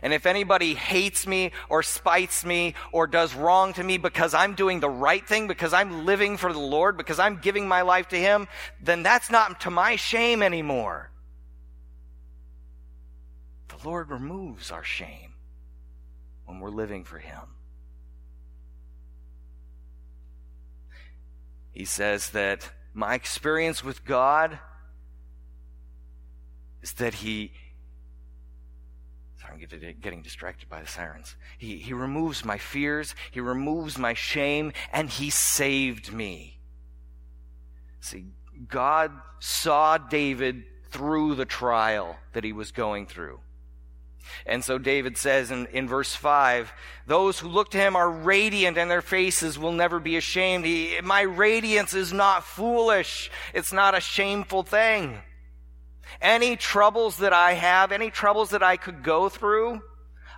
And 0.00 0.14
if 0.14 0.24
anybody 0.24 0.74
hates 0.74 1.26
me 1.26 1.52
or 1.68 1.82
spites 1.82 2.44
me 2.44 2.74
or 2.92 3.06
does 3.06 3.34
wrong 3.34 3.74
to 3.74 3.84
me 3.84 3.98
because 3.98 4.32
I'm 4.32 4.54
doing 4.54 4.80
the 4.80 4.88
right 4.88 5.26
thing, 5.26 5.46
because 5.46 5.74
I'm 5.74 6.06
living 6.06 6.38
for 6.38 6.52
the 6.52 6.58
Lord, 6.58 6.96
because 6.96 7.18
I'm 7.18 7.38
giving 7.38 7.68
my 7.68 7.82
life 7.82 8.08
to 8.08 8.16
Him, 8.16 8.48
then 8.82 9.02
that's 9.02 9.30
not 9.30 9.60
to 9.62 9.70
my 9.70 9.96
shame 9.96 10.42
anymore. 10.42 11.11
Lord 13.84 14.10
removes 14.10 14.70
our 14.70 14.84
shame 14.84 15.34
when 16.44 16.60
we're 16.60 16.70
living 16.70 17.04
for 17.04 17.18
Him. 17.18 17.40
He 21.72 21.84
says 21.84 22.30
that 22.30 22.70
my 22.92 23.14
experience 23.14 23.82
with 23.82 24.04
God 24.04 24.58
is 26.82 26.92
that 26.94 27.14
He. 27.14 27.52
Sorry, 29.40 29.54
I'm 29.54 29.94
getting 30.00 30.22
distracted 30.22 30.68
by 30.68 30.82
the 30.82 30.86
sirens. 30.86 31.36
He, 31.58 31.78
he 31.78 31.92
removes 31.92 32.44
my 32.44 32.58
fears, 32.58 33.14
He 33.30 33.40
removes 33.40 33.98
my 33.98 34.14
shame, 34.14 34.72
and 34.92 35.08
He 35.08 35.30
saved 35.30 36.12
me. 36.12 36.58
See, 38.00 38.26
God 38.68 39.12
saw 39.38 39.96
David 39.96 40.64
through 40.90 41.34
the 41.36 41.44
trial 41.44 42.16
that 42.32 42.44
he 42.44 42.52
was 42.52 42.70
going 42.70 43.06
through. 43.06 43.40
And 44.46 44.64
so 44.64 44.78
David 44.78 45.16
says 45.16 45.50
in, 45.50 45.66
in 45.66 45.88
verse 45.88 46.14
5 46.14 46.72
Those 47.06 47.38
who 47.38 47.48
look 47.48 47.70
to 47.72 47.78
him 47.78 47.96
are 47.96 48.10
radiant, 48.10 48.78
and 48.78 48.90
their 48.90 49.02
faces 49.02 49.58
will 49.58 49.72
never 49.72 50.00
be 50.00 50.16
ashamed. 50.16 50.64
He, 50.64 51.00
my 51.02 51.22
radiance 51.22 51.94
is 51.94 52.12
not 52.12 52.44
foolish, 52.44 53.30
it's 53.54 53.72
not 53.72 53.96
a 53.96 54.00
shameful 54.00 54.62
thing. 54.62 55.18
Any 56.20 56.56
troubles 56.56 57.18
that 57.18 57.32
I 57.32 57.52
have, 57.54 57.90
any 57.90 58.10
troubles 58.10 58.50
that 58.50 58.62
I 58.62 58.76
could 58.76 59.02
go 59.02 59.28
through, 59.28 59.80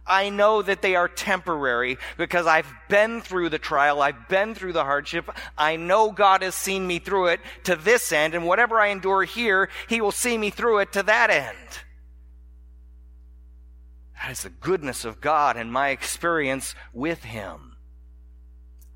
I 0.07 0.29
know 0.29 0.61
that 0.61 0.83
they 0.83 0.97
are 0.97 1.09
temporary 1.09 1.97
because 2.19 2.47
I've 2.47 2.71
been 2.89 3.23
through 3.23 3.49
the 3.49 3.59
trial. 3.59 4.03
I've 4.03 4.29
been 4.29 4.55
through 4.55 4.75
the 4.75 4.85
hardship. 4.85 5.31
I 5.57 5.77
know 5.77 6.13
God 6.13 6.43
has 6.43 6.55
seen 6.55 6.87
me 6.87 6.99
through 6.99 7.29
it 7.29 7.41
to 7.65 7.75
this 7.75 8.13
end, 8.13 8.35
and 8.35 8.47
whatever 8.47 8.79
I 8.79 8.89
endure 8.89 9.25
here, 9.25 9.71
He 9.89 10.01
will 10.01 10.13
see 10.13 10.37
me 10.37 10.51
through 10.51 10.81
it 10.81 10.93
to 10.93 11.03
that 11.05 11.31
end. 11.31 11.57
That 14.25 14.31
is 14.31 14.43
the 14.43 14.49
goodness 14.49 15.05
of 15.05 15.21
God 15.21 15.59
and 15.59 15.71
my 15.71 15.91
experience 15.91 16.75
with 16.95 17.25
Him. 17.25 17.77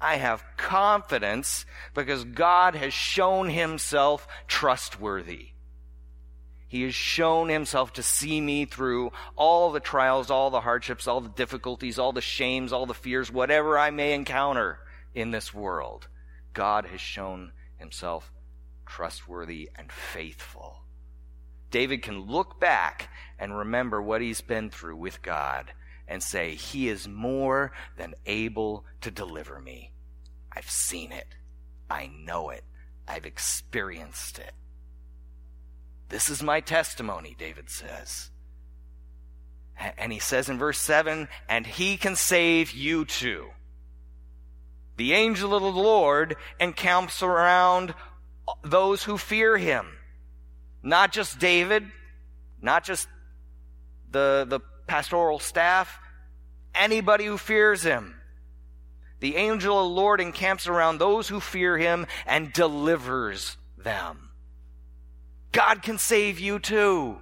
I 0.01 0.17
have 0.17 0.43
confidence 0.57 1.67
because 1.93 2.25
God 2.25 2.75
has 2.75 2.95
shown 2.95 3.51
Himself 3.51 4.27
trustworthy. 4.47 5.49
He 6.67 6.85
has 6.85 6.95
shown 6.95 7.51
himself 7.51 7.93
to 7.95 8.03
see 8.03 8.41
me 8.41 8.65
through 8.65 9.13
all 9.37 9.71
the 9.71 9.81
trials, 9.81 10.31
all 10.31 10.49
the 10.49 10.63
hardships, 10.63 11.07
all 11.07 11.21
the 11.21 11.29
difficulties, 11.29 11.99
all 11.99 12.13
the 12.13 12.23
shames, 12.23 12.73
all 12.73 12.87
the 12.87 12.95
fears, 12.95 13.31
whatever 13.31 13.79
I 13.79 13.91
may 13.91 14.15
encounter 14.15 14.79
in 15.15 15.31
this 15.31 15.53
world. 15.53 16.09
God 16.55 16.87
has 16.87 17.03
shown 17.03 17.53
himself 17.77 18.33
trustworthy 18.87 19.69
and 19.77 19.93
faithful. 19.93 20.85
David 21.71 22.03
can 22.03 22.27
look 22.27 22.59
back 22.61 23.11
and 23.39 23.57
remember 23.57 24.01
what 24.01 24.21
he's 24.21 24.41
been 24.41 24.71
through 24.71 24.97
with 24.97 25.23
God 25.23 25.73
and 26.07 26.23
say, 26.23 26.55
He 26.55 26.89
is 26.89 27.07
more 27.07 27.73
than 27.97 28.15
able 28.27 28.85
to 29.03 29.11
deliver 29.11 29.61
me. 29.61 29.93
I've 30.51 30.71
seen 30.71 31.13
it. 31.13 31.27
I 31.91 32.11
know 32.25 32.51
it. 32.51 32.65
I've 33.07 33.27
experienced 33.27 34.39
it. 34.39 34.53
This 36.09 36.29
is 36.29 36.43
my 36.43 36.61
testimony, 36.61 37.37
David 37.39 37.69
says. 37.71 38.31
And 39.97 40.13
he 40.13 40.19
says 40.19 40.49
in 40.49 40.59
verse 40.59 40.79
7 40.79 41.29
and 41.49 41.67
he 41.67 41.97
can 41.97 42.17
save 42.17 42.73
you 42.73 43.05
too. 43.05 43.51
The 44.97 45.13
angel 45.13 45.55
of 45.55 45.63
the 45.63 45.69
Lord 45.69 46.37
encamps 46.59 47.23
around 47.23 47.95
those 48.65 49.05
who 49.05 49.17
fear 49.17 49.57
him. 49.57 49.98
Not 50.83 51.13
just 51.13 51.39
David, 51.39 51.85
not 52.61 52.85
just 52.85 53.09
the, 54.11 54.47
the 54.49 54.61
pastoral 54.87 55.39
staff, 55.39 55.99
anybody 56.75 57.27
who 57.27 57.39
fears 57.39 57.83
him. 57.83 58.15
The 59.21 59.37
angel 59.37 59.79
of 59.79 59.85
the 59.85 59.95
Lord 59.95 60.21
encamps 60.21 60.69
around 60.69 60.99
those 60.99 61.29
who 61.29 61.41
fear 61.41 61.77
him 61.77 62.07
and 62.27 62.53
delivers 62.53 63.57
them. 63.77 64.31
God 65.51 65.83
can 65.83 65.99
save 65.99 66.39
you 66.39 66.59
too. 66.59 67.19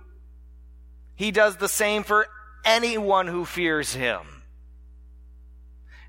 He 1.15 1.31
does 1.31 1.57
the 1.57 1.69
same 1.69 2.03
for 2.03 2.27
anyone 2.65 3.27
who 3.27 3.45
fears 3.45 3.95
him. 3.95 4.21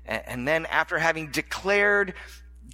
And 0.04 0.46
then 0.48 0.66
after 0.66 0.98
having 0.98 1.30
declared, 1.30 2.14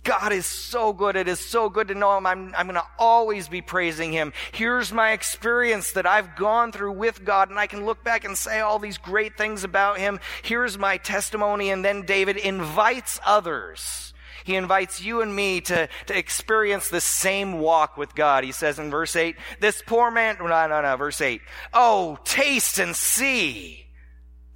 God 0.04 0.32
is 0.32 0.46
so 0.46 0.92
good. 0.92 1.16
It 1.16 1.28
is 1.28 1.40
so 1.40 1.68
good 1.68 1.88
to 1.88 1.94
know 1.94 2.16
him. 2.16 2.26
I'm, 2.26 2.54
I'm 2.56 2.66
going 2.66 2.74
to 2.76 2.86
always 2.98 3.48
be 3.48 3.62
praising 3.62 4.12
him. 4.12 4.32
Here's 4.52 4.92
my 4.92 5.12
experience 5.12 5.92
that 5.92 6.06
I've 6.06 6.36
gone 6.36 6.72
through 6.72 6.92
with 6.92 7.24
God 7.24 7.50
and 7.50 7.58
I 7.58 7.66
can 7.66 7.84
look 7.84 8.04
back 8.04 8.24
and 8.24 8.36
say 8.36 8.60
all 8.60 8.78
these 8.78 8.98
great 8.98 9.36
things 9.36 9.64
about 9.64 9.98
him. 9.98 10.20
Here's 10.42 10.78
my 10.78 10.98
testimony. 10.98 11.70
And 11.70 11.84
then 11.84 12.02
David 12.02 12.36
invites 12.36 13.18
others 13.24 14.14
he 14.44 14.56
invites 14.56 15.02
you 15.02 15.22
and 15.22 15.34
me 15.34 15.62
to, 15.62 15.88
to 16.06 16.16
experience 16.16 16.90
the 16.90 17.00
same 17.00 17.60
walk 17.60 17.96
with 17.96 18.14
God. 18.14 18.44
He 18.44 18.52
says 18.52 18.78
in 18.78 18.90
verse 18.90 19.16
8, 19.16 19.36
this 19.58 19.82
poor 19.84 20.10
man, 20.10 20.36
no, 20.38 20.46
no, 20.46 20.82
no, 20.82 20.96
verse 20.96 21.20
8, 21.20 21.40
oh, 21.72 22.18
taste 22.24 22.78
and 22.78 22.94
see 22.94 23.86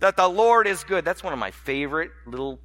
that 0.01 0.17
the 0.17 0.29
Lord 0.29 0.67
is 0.67 0.85
good. 0.85 1.07
That's 1.07 1.25
one 1.25 1.33
of 1.33 1.39
my 1.39 1.51
favorite 1.51 2.11
little 2.27 2.61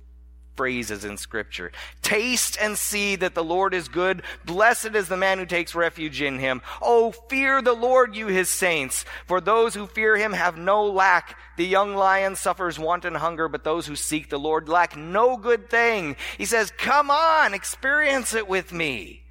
phrases 0.56 1.06
in 1.06 1.18
scripture. 1.18 1.72
Taste 2.02 2.58
and 2.62 2.78
see 2.78 3.16
that 3.16 3.36
the 3.36 3.44
Lord 3.44 3.74
is 3.74 3.88
good. 3.88 4.24
Blessed 4.46 4.96
is 4.96 5.08
the 5.08 5.18
man 5.18 5.40
who 5.40 5.46
takes 5.46 5.76
refuge 5.76 6.22
in 6.22 6.40
him. 6.40 6.62
Oh, 6.82 7.12
fear 7.12 7.62
the 7.62 7.74
Lord, 7.74 8.16
you 8.16 8.28
his 8.28 8.50
saints. 8.50 9.06
For 9.26 9.42
those 9.42 9.74
who 9.74 9.88
fear 9.88 10.18
him 10.18 10.34
have 10.34 10.58
no 10.58 10.86
lack. 10.86 11.38
The 11.58 11.66
young 11.66 11.96
lion 11.96 12.36
suffers 12.36 12.80
want 12.80 13.06
and 13.06 13.18
hunger, 13.18 13.48
but 13.48 13.64
those 13.64 13.88
who 13.88 13.96
seek 13.96 14.30
the 14.30 14.40
Lord 14.40 14.70
lack 14.70 14.96
no 14.98 15.38
good 15.38 15.70
thing. 15.70 16.16
He 16.38 16.46
says, 16.46 16.72
come 16.78 17.10
on, 17.12 17.54
experience 17.54 18.34
it 18.34 18.48
with 18.48 18.72
me. 18.72 19.24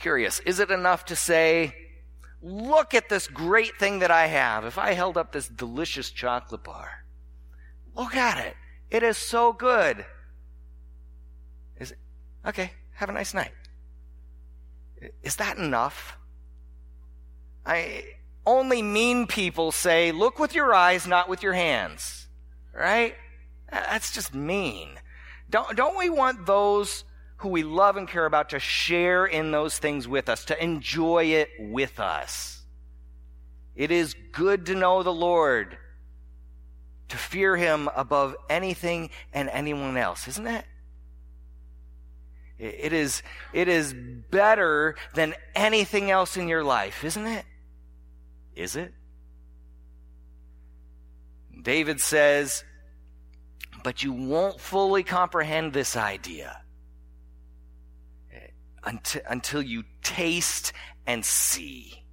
Curious, 0.00 0.40
is 0.40 0.60
it 0.60 0.70
enough 0.70 1.04
to 1.06 1.16
say, 1.16 1.74
look 2.40 2.94
at 2.94 3.10
this 3.10 3.28
great 3.28 3.78
thing 3.78 3.98
that 3.98 4.10
I 4.10 4.28
have? 4.28 4.64
If 4.64 4.78
I 4.78 4.94
held 4.94 5.18
up 5.18 5.32
this 5.32 5.46
delicious 5.46 6.10
chocolate 6.10 6.64
bar, 6.64 6.99
Look 8.00 8.16
at 8.16 8.38
it. 8.38 8.56
It 8.90 9.02
is 9.02 9.18
so 9.18 9.52
good. 9.52 10.06
Is 11.78 11.90
it? 11.90 11.98
Okay, 12.46 12.72
have 12.94 13.10
a 13.10 13.12
nice 13.12 13.34
night. 13.34 13.52
Is 15.22 15.36
that 15.36 15.58
enough? 15.58 16.16
I 17.66 18.04
only 18.46 18.80
mean 18.80 19.26
people 19.26 19.70
say, 19.70 20.12
look 20.12 20.38
with 20.38 20.54
your 20.54 20.72
eyes, 20.72 21.06
not 21.06 21.28
with 21.28 21.42
your 21.42 21.52
hands. 21.52 22.26
Right? 22.74 23.16
That's 23.70 24.14
just 24.14 24.34
mean. 24.34 24.98
Don't, 25.50 25.76
don't 25.76 25.98
we 25.98 26.08
want 26.08 26.46
those 26.46 27.04
who 27.36 27.50
we 27.50 27.64
love 27.64 27.98
and 27.98 28.08
care 28.08 28.24
about 28.24 28.48
to 28.50 28.58
share 28.60 29.26
in 29.26 29.50
those 29.50 29.76
things 29.76 30.08
with 30.08 30.30
us, 30.30 30.46
to 30.46 30.64
enjoy 30.64 31.24
it 31.24 31.50
with 31.58 32.00
us? 32.00 32.62
It 33.76 33.90
is 33.90 34.14
good 34.32 34.64
to 34.66 34.74
know 34.74 35.02
the 35.02 35.12
Lord 35.12 35.76
to 37.10 37.16
fear 37.16 37.56
him 37.56 37.88
above 37.94 38.34
anything 38.48 39.10
and 39.32 39.48
anyone 39.50 39.96
else, 39.96 40.26
isn't 40.28 40.46
it? 40.46 40.64
It 42.58 42.92
is, 42.92 43.22
it 43.52 43.68
is 43.68 43.94
better 43.94 44.96
than 45.14 45.34
anything 45.54 46.10
else 46.10 46.36
in 46.36 46.46
your 46.46 46.62
life, 46.62 47.04
isn't 47.04 47.26
it? 47.26 47.44
Is 48.54 48.76
it? 48.76 48.92
David 51.62 52.00
says, 52.00 52.64
but 53.82 54.02
you 54.02 54.12
won't 54.12 54.60
fully 54.60 55.02
comprehend 55.02 55.72
this 55.72 55.96
idea 55.96 56.60
eh, 58.32 58.48
until, 58.84 59.22
until 59.28 59.62
you 59.62 59.84
taste 60.02 60.72
and 61.06 61.24
see. 61.24 62.04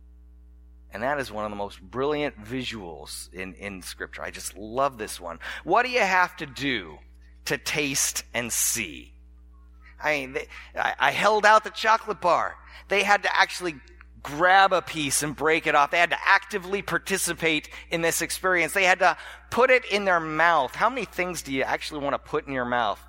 And 0.97 1.03
that 1.03 1.19
is 1.19 1.31
one 1.31 1.45
of 1.45 1.51
the 1.51 1.55
most 1.55 1.79
brilliant 1.79 2.43
visuals 2.43 3.31
in, 3.31 3.53
in 3.53 3.83
Scripture. 3.83 4.23
I 4.23 4.31
just 4.31 4.57
love 4.57 4.97
this 4.97 5.21
one. 5.21 5.38
What 5.63 5.86
do 5.86 5.91
you 5.91 5.99
have 5.99 6.36
to 6.38 6.47
do 6.47 6.97
to 7.45 7.60
taste 7.60 8.23
and 8.33 8.51
see? 8.51 9.13
I 10.03 10.17
mean, 10.17 10.33
they, 10.33 10.47
I, 10.75 10.95
I 10.97 11.12
held 11.12 11.45
out 11.45 11.63
the 11.63 11.69
chocolate 11.69 12.19
bar. 12.19 12.55
They 12.88 13.03
had 13.03 13.21
to 13.21 13.39
actually 13.39 13.75
grab 14.23 14.73
a 14.73 14.81
piece 14.81 15.21
and 15.21 15.36
break 15.36 15.67
it 15.67 15.75
off. 15.75 15.91
They 15.91 15.99
had 15.99 16.10
to 16.10 16.19
actively 16.25 16.81
participate 16.81 17.69
in 17.91 18.01
this 18.01 18.23
experience. 18.23 18.73
They 18.73 18.86
had 18.86 18.97
to 18.97 19.17
put 19.51 19.69
it 19.69 19.86
in 19.86 20.03
their 20.03 20.19
mouth. 20.19 20.73
How 20.73 20.89
many 20.89 21.05
things 21.05 21.43
do 21.43 21.53
you 21.53 21.62
actually 21.62 22.01
want 22.01 22.15
to 22.15 22.27
put 22.27 22.47
in 22.47 22.53
your 22.53 22.65
mouth? 22.65 22.99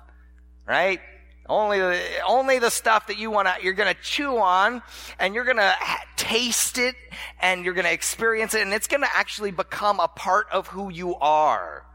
Right? 0.67 1.01
Only 1.49 1.79
the, 1.79 1.99
only 2.27 2.59
the 2.59 2.69
stuff 2.69 3.07
that 3.07 3.17
you 3.17 3.31
want 3.31 3.47
to, 3.47 3.55
you're 3.63 3.73
going 3.73 3.93
to 3.93 3.99
chew 3.99 4.37
on 4.37 4.83
and 5.17 5.33
you're 5.33 5.45
going 5.45 5.57
to 5.57 5.75
taste 6.15 6.77
it 6.77 6.95
and 7.41 7.65
you're 7.65 7.73
going 7.73 7.87
to 7.87 7.91
experience 7.91 8.53
it 8.53 8.61
and 8.61 8.71
it's 8.71 8.87
going 8.87 9.01
to 9.01 9.09
actually 9.15 9.49
become 9.49 9.99
a 9.99 10.07
part 10.07 10.45
of 10.51 10.67
who 10.67 10.91
you 10.91 11.15
are. 11.15 11.85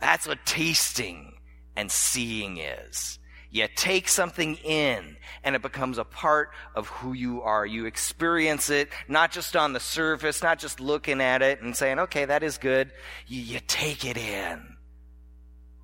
That's 0.00 0.28
what 0.28 0.44
tasting 0.44 1.32
and 1.76 1.90
seeing 1.90 2.58
is. 2.58 3.18
You 3.50 3.66
take 3.74 4.06
something 4.08 4.56
in 4.56 5.16
and 5.42 5.56
it 5.56 5.62
becomes 5.62 5.96
a 5.98 6.04
part 6.04 6.50
of 6.74 6.88
who 6.88 7.14
you 7.14 7.42
are. 7.42 7.64
You 7.64 7.86
experience 7.86 8.70
it, 8.70 8.90
not 9.08 9.32
just 9.32 9.56
on 9.56 9.72
the 9.72 9.80
surface, 9.80 10.42
not 10.42 10.58
just 10.58 10.78
looking 10.78 11.20
at 11.20 11.42
it 11.42 11.62
and 11.62 11.74
saying, 11.74 11.98
okay, 11.98 12.26
that 12.26 12.42
is 12.42 12.58
good. 12.58 12.92
You, 13.26 13.40
you 13.40 13.60
take 13.66 14.04
it 14.04 14.16
in. 14.16 14.76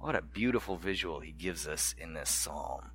What 0.07 0.14
a 0.14 0.23
beautiful 0.23 0.77
visual 0.77 1.19
he 1.19 1.33
gives 1.33 1.66
us 1.66 1.92
in 1.99 2.14
this 2.14 2.31
psalm. 2.31 2.92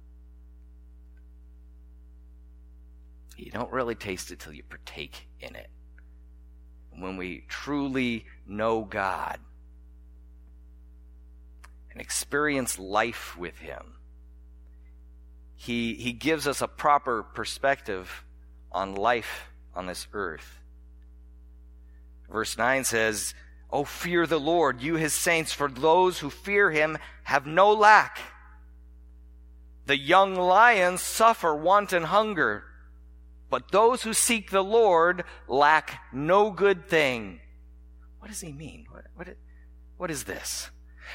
You 3.35 3.51
don't 3.51 3.69
really 3.69 3.95
taste 3.95 4.31
it 4.31 4.39
till 4.39 4.53
you 4.53 4.63
partake 4.63 5.27
in 5.41 5.55
it. 5.55 5.69
When 6.97 7.17
we 7.17 7.43
truly 7.49 8.27
know 8.47 8.85
God 8.85 9.39
and 11.91 11.99
experience 11.99 12.79
life 12.79 13.37
with 13.37 13.57
Him, 13.57 13.95
He, 15.57 15.95
he 15.95 16.13
gives 16.13 16.47
us 16.47 16.61
a 16.61 16.67
proper 16.69 17.23
perspective 17.23 18.23
on 18.71 18.95
life 18.95 19.49
on 19.75 19.85
this 19.85 20.07
earth. 20.13 20.61
Verse 22.29 22.57
9 22.57 22.85
says, 22.85 23.33
Oh, 23.71 23.85
fear 23.85 24.27
the 24.27 24.39
Lord, 24.39 24.81
you 24.81 24.95
his 24.95 25.13
saints, 25.13 25.53
for 25.53 25.69
those 25.69 26.19
who 26.19 26.29
fear 26.29 26.71
him 26.71 26.97
have 27.23 27.45
no 27.45 27.71
lack. 27.71 28.19
The 29.85 29.97
young 29.97 30.35
lions 30.35 31.01
suffer 31.01 31.55
want 31.55 31.93
and 31.93 32.05
hunger, 32.05 32.65
but 33.49 33.71
those 33.71 34.03
who 34.03 34.13
seek 34.13 34.51
the 34.51 34.63
Lord 34.63 35.23
lack 35.47 36.01
no 36.13 36.51
good 36.51 36.87
thing. 36.87 37.39
What 38.19 38.27
does 38.27 38.41
he 38.41 38.51
mean? 38.51 38.85
What, 38.91 39.05
what, 39.15 39.27
what 39.97 40.11
is 40.11 40.25
this? 40.25 40.69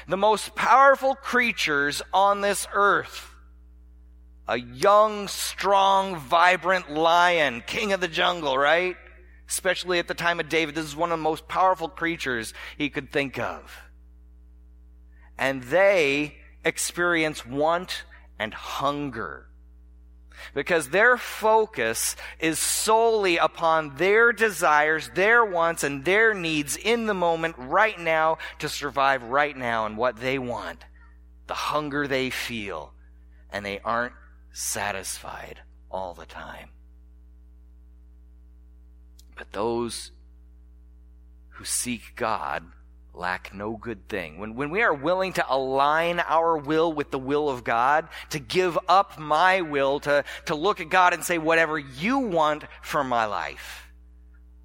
The 0.07 0.17
most 0.17 0.55
powerful 0.55 1.15
creatures 1.15 2.01
on 2.13 2.41
this 2.41 2.67
earth. 2.73 3.33
A 4.47 4.57
young, 4.57 5.27
strong, 5.27 6.17
vibrant 6.17 6.91
lion, 6.91 7.63
king 7.65 7.93
of 7.93 7.99
the 7.99 8.07
jungle, 8.07 8.57
right? 8.57 8.95
Especially 9.47 9.99
at 9.99 10.07
the 10.07 10.13
time 10.13 10.39
of 10.39 10.49
David, 10.49 10.75
this 10.75 10.85
is 10.85 10.95
one 10.95 11.11
of 11.11 11.19
the 11.19 11.23
most 11.23 11.47
powerful 11.47 11.87
creatures 11.87 12.53
he 12.77 12.89
could 12.89 13.11
think 13.11 13.39
of. 13.39 13.81
And 15.37 15.63
they 15.63 16.37
experience 16.65 17.45
want 17.45 18.03
and 18.37 18.53
hunger 18.53 19.47
because 20.53 20.89
their 20.89 21.17
focus 21.17 22.15
is 22.39 22.59
solely 22.59 23.37
upon 23.37 23.95
their 23.95 24.31
desires, 24.31 25.09
their 25.15 25.43
wants, 25.43 25.83
and 25.83 26.05
their 26.05 26.33
needs 26.33 26.77
in 26.77 27.05
the 27.05 27.13
moment 27.13 27.55
right 27.57 27.99
now 27.99 28.37
to 28.59 28.69
survive 28.69 29.23
right 29.23 29.55
now 29.55 29.85
and 29.85 29.97
what 29.97 30.17
they 30.17 30.37
want, 30.37 30.85
the 31.47 31.53
hunger 31.53 32.07
they 32.07 32.29
feel, 32.29 32.93
and 33.51 33.65
they 33.65 33.79
aren't 33.79 34.13
satisfied 34.51 35.61
all 35.89 36.13
the 36.13 36.25
time. 36.25 36.69
But 39.37 39.51
those 39.53 40.11
who 41.49 41.65
seek 41.65 42.15
God 42.15 42.63
lack 43.13 43.53
no 43.53 43.77
good 43.77 44.07
thing. 44.07 44.39
When, 44.39 44.55
when 44.55 44.69
we 44.69 44.81
are 44.83 44.93
willing 44.93 45.33
to 45.33 45.45
align 45.49 46.19
our 46.19 46.57
will 46.57 46.93
with 46.93 47.11
the 47.11 47.19
will 47.19 47.49
of 47.49 47.63
God, 47.63 48.07
to 48.29 48.39
give 48.39 48.77
up 48.87 49.17
my 49.17 49.61
will, 49.61 49.99
to, 50.01 50.23
to 50.45 50.55
look 50.55 50.79
at 50.79 50.89
God 50.89 51.13
and 51.13 51.23
say, 51.23 51.37
whatever 51.37 51.79
you 51.79 52.19
want 52.19 52.65
for 52.81 53.03
my 53.03 53.25
life. 53.25 53.87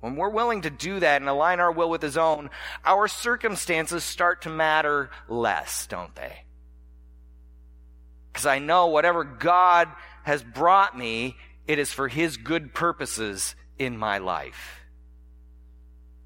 When 0.01 0.17
we're 0.17 0.31
willing 0.31 0.63
to 0.63 0.71
do 0.71 1.01
that 1.01 1.23
and 1.23 1.31
align 1.31 1.61
our 1.61 1.73
will 1.73 1.89
with 1.89 2.03
His 2.03 2.17
own, 2.17 2.51
our 2.85 3.09
circumstances 3.09 4.05
start 4.05 4.43
to 4.43 4.51
matter 4.51 5.11
less, 5.29 5.87
don't 5.87 6.15
they? 6.17 6.45
Because 8.33 8.47
I 8.47 8.59
know 8.59 8.89
whatever 8.89 9.23
God 9.23 9.89
has 10.25 10.43
brought 10.43 10.99
me, 10.99 11.37
it 11.67 11.79
is 11.79 11.93
for 11.93 12.09
His 12.09 12.37
good 12.37 12.75
purposes 12.75 13.55
in 13.83 13.97
my 13.97 14.19
life. 14.19 14.81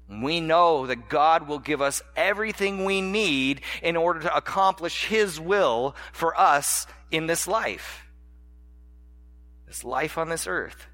We 0.09 0.39
know 0.39 0.87
that 0.87 1.09
God 1.09 1.47
will 1.47 1.59
give 1.59 1.81
us 1.81 2.01
everything 2.15 2.85
we 2.85 3.01
need 3.01 3.61
in 3.81 3.97
order 3.97 4.21
to 4.21 4.35
accomplish 4.35 5.05
His 5.05 5.39
will 5.39 5.95
for 6.13 6.39
us 6.39 6.87
in 7.11 7.27
this 7.27 7.47
life. 7.47 8.05
This 9.65 9.83
life 9.83 10.17
on 10.17 10.29
this 10.29 10.47
earth. 10.47 10.87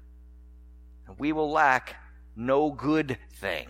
We 1.16 1.32
will 1.32 1.50
lack 1.50 1.94
no 2.34 2.72
good 2.72 3.18
thing. 3.34 3.68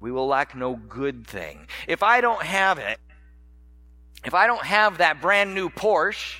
We 0.00 0.10
will 0.10 0.26
lack 0.26 0.56
no 0.56 0.76
good 0.76 1.26
thing. 1.26 1.66
If 1.86 2.02
I 2.02 2.22
don't 2.22 2.42
have 2.42 2.78
it, 2.78 2.98
if 4.24 4.32
I 4.32 4.46
don't 4.46 4.64
have 4.64 4.98
that 4.98 5.20
brand 5.20 5.54
new 5.54 5.68
Porsche, 5.68 6.36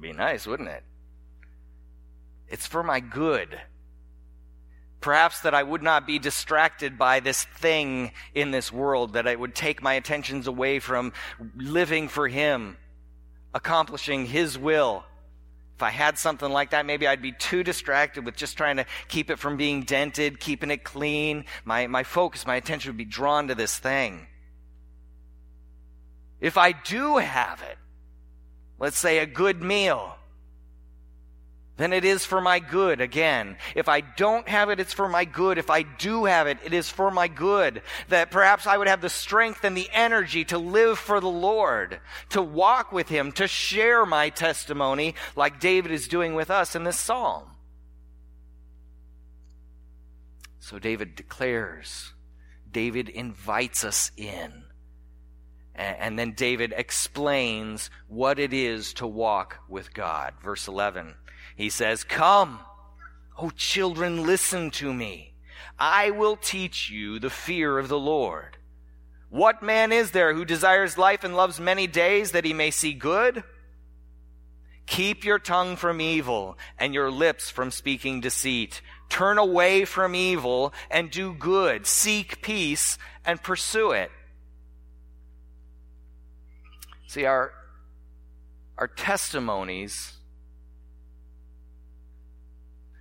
be 0.00 0.12
nice, 0.12 0.46
wouldn't 0.46 0.68
it? 0.68 0.82
It's 2.54 2.68
for 2.68 2.84
my 2.84 3.00
good. 3.00 3.60
Perhaps 5.00 5.40
that 5.40 5.54
I 5.54 5.64
would 5.64 5.82
not 5.82 6.06
be 6.06 6.20
distracted 6.20 6.96
by 6.96 7.18
this 7.18 7.42
thing 7.42 8.12
in 8.32 8.52
this 8.52 8.70
world, 8.70 9.14
that 9.14 9.26
it 9.26 9.40
would 9.40 9.56
take 9.56 9.82
my 9.82 9.94
attentions 9.94 10.46
away 10.46 10.78
from 10.78 11.12
living 11.56 12.06
for 12.06 12.28
Him, 12.28 12.76
accomplishing 13.54 14.24
His 14.24 14.56
will. 14.56 15.04
If 15.74 15.82
I 15.82 15.90
had 15.90 16.16
something 16.16 16.48
like 16.48 16.70
that, 16.70 16.86
maybe 16.86 17.08
I'd 17.08 17.20
be 17.20 17.32
too 17.32 17.64
distracted 17.64 18.24
with 18.24 18.36
just 18.36 18.56
trying 18.56 18.76
to 18.76 18.86
keep 19.08 19.30
it 19.30 19.40
from 19.40 19.56
being 19.56 19.82
dented, 19.82 20.38
keeping 20.38 20.70
it 20.70 20.84
clean. 20.84 21.46
My, 21.64 21.88
my 21.88 22.04
focus, 22.04 22.46
my 22.46 22.54
attention 22.54 22.90
would 22.90 22.96
be 22.96 23.04
drawn 23.04 23.48
to 23.48 23.56
this 23.56 23.76
thing. 23.76 24.28
If 26.40 26.56
I 26.56 26.70
do 26.70 27.16
have 27.16 27.62
it, 27.62 27.78
let's 28.78 28.96
say 28.96 29.18
a 29.18 29.26
good 29.26 29.60
meal, 29.60 30.14
then 31.76 31.92
it 31.92 32.04
is 32.04 32.24
for 32.24 32.40
my 32.40 32.60
good 32.60 33.00
again. 33.00 33.56
If 33.74 33.88
I 33.88 34.00
don't 34.00 34.48
have 34.48 34.70
it, 34.70 34.78
it's 34.78 34.92
for 34.92 35.08
my 35.08 35.24
good. 35.24 35.58
If 35.58 35.70
I 35.70 35.82
do 35.82 36.24
have 36.24 36.46
it, 36.46 36.58
it 36.64 36.72
is 36.72 36.88
for 36.88 37.10
my 37.10 37.26
good. 37.26 37.82
That 38.10 38.30
perhaps 38.30 38.66
I 38.66 38.76
would 38.76 38.86
have 38.86 39.00
the 39.00 39.10
strength 39.10 39.64
and 39.64 39.76
the 39.76 39.88
energy 39.92 40.44
to 40.46 40.58
live 40.58 41.00
for 41.00 41.18
the 41.20 41.26
Lord, 41.26 42.00
to 42.30 42.40
walk 42.40 42.92
with 42.92 43.08
Him, 43.08 43.32
to 43.32 43.48
share 43.48 44.06
my 44.06 44.28
testimony 44.28 45.16
like 45.34 45.58
David 45.58 45.90
is 45.90 46.06
doing 46.06 46.34
with 46.34 46.48
us 46.48 46.76
in 46.76 46.84
this 46.84 46.98
psalm. 46.98 47.50
So 50.60 50.78
David 50.78 51.16
declares, 51.16 52.12
David 52.70 53.08
invites 53.08 53.84
us 53.84 54.12
in. 54.16 54.62
And 55.74 56.16
then 56.16 56.34
David 56.34 56.72
explains 56.76 57.90
what 58.06 58.38
it 58.38 58.52
is 58.52 58.94
to 58.94 59.08
walk 59.08 59.58
with 59.68 59.92
God. 59.92 60.34
Verse 60.40 60.68
11. 60.68 61.16
He 61.56 61.70
says, 61.70 62.04
Come, 62.04 62.60
O 63.38 63.50
children, 63.50 64.24
listen 64.26 64.70
to 64.72 64.92
me. 64.92 65.34
I 65.78 66.10
will 66.10 66.36
teach 66.36 66.90
you 66.90 67.18
the 67.18 67.30
fear 67.30 67.78
of 67.78 67.88
the 67.88 67.98
Lord. 67.98 68.56
What 69.30 69.62
man 69.62 69.90
is 69.90 70.12
there 70.12 70.34
who 70.34 70.44
desires 70.44 70.96
life 70.96 71.24
and 71.24 71.34
loves 71.34 71.58
many 71.58 71.86
days 71.86 72.32
that 72.32 72.44
he 72.44 72.52
may 72.52 72.70
see 72.70 72.92
good? 72.92 73.42
Keep 74.86 75.24
your 75.24 75.38
tongue 75.38 75.76
from 75.76 76.00
evil 76.00 76.56
and 76.78 76.94
your 76.94 77.10
lips 77.10 77.50
from 77.50 77.70
speaking 77.70 78.20
deceit. 78.20 78.80
Turn 79.08 79.38
away 79.38 79.84
from 79.84 80.14
evil 80.14 80.72
and 80.90 81.10
do 81.10 81.32
good. 81.32 81.86
Seek 81.86 82.42
peace 82.42 82.98
and 83.24 83.42
pursue 83.42 83.92
it. 83.92 84.10
See, 87.06 87.24
our, 87.24 87.52
our 88.76 88.88
testimonies 88.88 90.12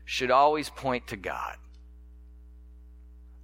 should 0.05 0.31
always 0.31 0.69
point 0.69 1.07
to 1.07 1.15
God. 1.15 1.57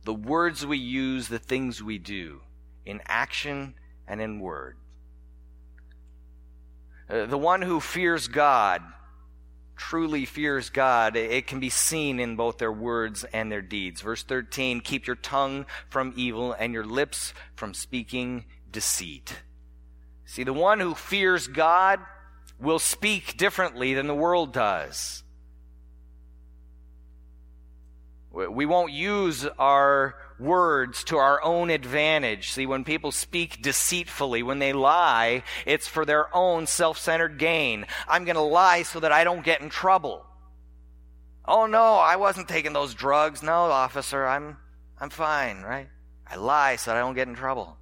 The 0.03 0.13
words 0.13 0.65
we 0.65 0.77
use, 0.77 1.27
the 1.27 1.39
things 1.39 1.83
we 1.83 1.97
do, 1.97 2.41
in 2.85 3.01
action 3.05 3.75
and 4.07 4.21
in 4.21 4.39
word. 4.39 4.77
Uh, 7.09 7.25
the 7.25 7.37
one 7.37 7.61
who 7.61 7.79
fears 7.79 8.27
God 8.27 8.81
truly 9.79 10.25
fears 10.25 10.69
God, 10.69 11.15
it 11.15 11.47
can 11.47 11.59
be 11.59 11.69
seen 11.69 12.19
in 12.19 12.35
both 12.35 12.57
their 12.57 12.71
words 12.71 13.23
and 13.33 13.51
their 13.51 13.61
deeds. 13.61 14.01
Verse 14.01 14.21
13 14.21 14.81
Keep 14.81 15.07
your 15.07 15.15
tongue 15.15 15.65
from 15.89 16.13
evil 16.15 16.53
and 16.53 16.73
your 16.73 16.85
lips 16.85 17.33
from 17.55 17.73
speaking 17.73 18.45
deceit. 18.69 19.41
See, 20.25 20.43
the 20.43 20.53
one 20.53 20.79
who 20.79 20.93
fears 20.93 21.47
God 21.47 21.99
will 22.59 22.77
speak 22.77 23.37
differently 23.37 23.93
than 23.93 24.05
the 24.05 24.13
world 24.13 24.53
does. 24.53 25.23
We 28.31 28.65
won't 28.65 28.91
use 28.91 29.45
our 29.57 30.15
words 30.39 31.03
to 31.05 31.17
our 31.17 31.43
own 31.43 31.69
advantage. 31.69 32.51
See, 32.51 32.65
when 32.65 32.83
people 32.83 33.11
speak 33.11 33.61
deceitfully, 33.61 34.43
when 34.43 34.59
they 34.59 34.71
lie, 34.71 35.43
it's 35.65 35.87
for 35.87 36.05
their 36.05 36.33
own 36.35 36.67
self 36.67 36.99
centered 36.99 37.39
gain. 37.39 37.85
I'm 38.07 38.25
going 38.25 38.35
to 38.35 38.41
lie 38.41 38.83
so 38.83 38.99
that 38.99 39.11
I 39.11 39.23
don't 39.23 39.43
get 39.43 39.61
in 39.61 39.69
trouble. 39.69 40.25
Oh 41.45 41.65
no, 41.65 41.95
I 41.95 42.17
wasn't 42.17 42.47
taking 42.47 42.73
those 42.73 42.93
drugs. 42.93 43.41
No, 43.41 43.51
officer, 43.51 44.27
I'm, 44.27 44.57
I'm 44.99 45.09
fine, 45.09 45.61
right? 45.61 45.89
I 46.27 46.35
lie 46.35 46.75
so 46.75 46.91
that 46.91 46.97
I 46.97 47.01
don't 47.01 47.15
get 47.15 47.27
in 47.27 47.33
trouble. 47.33 47.77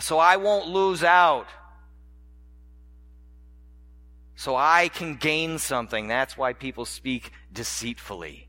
So 0.00 0.18
I 0.18 0.36
won't 0.36 0.68
lose 0.68 1.02
out. 1.02 1.48
So 4.36 4.56
I 4.56 4.88
can 4.88 5.16
gain 5.16 5.58
something. 5.58 6.08
That's 6.08 6.36
why 6.36 6.52
people 6.52 6.84
speak 6.84 7.32
deceitfully. 7.52 8.48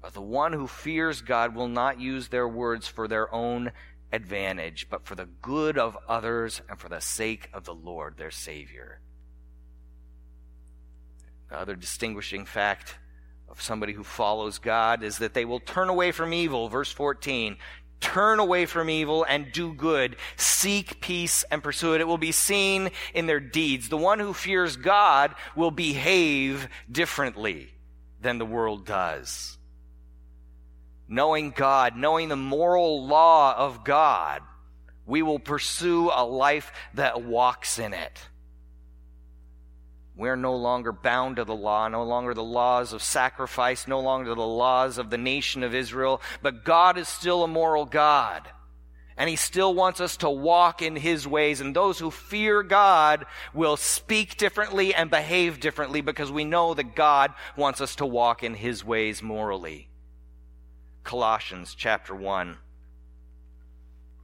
But 0.00 0.14
the 0.14 0.22
one 0.22 0.52
who 0.52 0.66
fears 0.66 1.20
God 1.20 1.54
will 1.54 1.68
not 1.68 2.00
use 2.00 2.28
their 2.28 2.48
words 2.48 2.88
for 2.88 3.06
their 3.06 3.32
own 3.34 3.72
advantage, 4.12 4.88
but 4.88 5.04
for 5.04 5.14
the 5.14 5.28
good 5.42 5.78
of 5.78 5.96
others 6.08 6.62
and 6.68 6.78
for 6.78 6.88
the 6.88 7.00
sake 7.00 7.48
of 7.52 7.64
the 7.64 7.74
Lord, 7.74 8.16
their 8.16 8.30
Savior. 8.30 9.00
The 11.50 11.58
other 11.58 11.76
distinguishing 11.76 12.46
fact 12.46 12.96
of 13.48 13.60
somebody 13.60 13.92
who 13.92 14.04
follows 14.04 14.58
God 14.58 15.02
is 15.02 15.18
that 15.18 15.34
they 15.34 15.44
will 15.44 15.60
turn 15.60 15.88
away 15.88 16.12
from 16.12 16.32
evil. 16.32 16.68
Verse 16.68 16.92
14. 16.92 17.56
Turn 18.00 18.38
away 18.38 18.64
from 18.64 18.88
evil 18.88 19.26
and 19.28 19.52
do 19.52 19.74
good. 19.74 20.16
Seek 20.36 21.02
peace 21.02 21.44
and 21.50 21.62
pursue 21.62 21.92
it. 21.94 22.00
It 22.00 22.06
will 22.06 22.16
be 22.16 22.32
seen 22.32 22.90
in 23.12 23.26
their 23.26 23.40
deeds. 23.40 23.90
The 23.90 23.98
one 23.98 24.20
who 24.20 24.32
fears 24.32 24.76
God 24.76 25.34
will 25.54 25.70
behave 25.70 26.68
differently 26.90 27.74
than 28.22 28.38
the 28.38 28.46
world 28.46 28.86
does 28.86 29.58
knowing 31.10 31.50
God, 31.50 31.96
knowing 31.96 32.28
the 32.28 32.36
moral 32.36 33.06
law 33.06 33.54
of 33.54 33.84
God, 33.84 34.42
we 35.04 35.22
will 35.22 35.40
pursue 35.40 36.08
a 36.14 36.24
life 36.24 36.72
that 36.94 37.22
walks 37.22 37.80
in 37.80 37.92
it. 37.92 38.28
We're 40.14 40.36
no 40.36 40.54
longer 40.54 40.92
bound 40.92 41.36
to 41.36 41.44
the 41.44 41.54
law, 41.54 41.88
no 41.88 42.04
longer 42.04 42.32
the 42.32 42.44
laws 42.44 42.92
of 42.92 43.02
sacrifice, 43.02 43.88
no 43.88 44.00
longer 44.00 44.34
the 44.34 44.46
laws 44.46 44.98
of 44.98 45.10
the 45.10 45.18
nation 45.18 45.64
of 45.64 45.74
Israel, 45.74 46.22
but 46.42 46.64
God 46.64 46.96
is 46.96 47.08
still 47.08 47.42
a 47.42 47.48
moral 47.48 47.86
God. 47.86 48.48
And 49.16 49.28
he 49.28 49.36
still 49.36 49.74
wants 49.74 50.00
us 50.00 50.16
to 50.18 50.30
walk 50.30 50.80
in 50.80 50.96
his 50.96 51.26
ways. 51.26 51.60
And 51.60 51.76
those 51.76 51.98
who 51.98 52.10
fear 52.10 52.62
God 52.62 53.26
will 53.52 53.76
speak 53.76 54.38
differently 54.38 54.94
and 54.94 55.10
behave 55.10 55.60
differently 55.60 56.00
because 56.00 56.32
we 56.32 56.44
know 56.44 56.72
that 56.72 56.96
God 56.96 57.34
wants 57.54 57.82
us 57.82 57.96
to 57.96 58.06
walk 58.06 58.42
in 58.42 58.54
his 58.54 58.82
ways 58.82 59.22
morally. 59.22 59.89
Colossians 61.04 61.74
chapter 61.74 62.14
1 62.14 62.58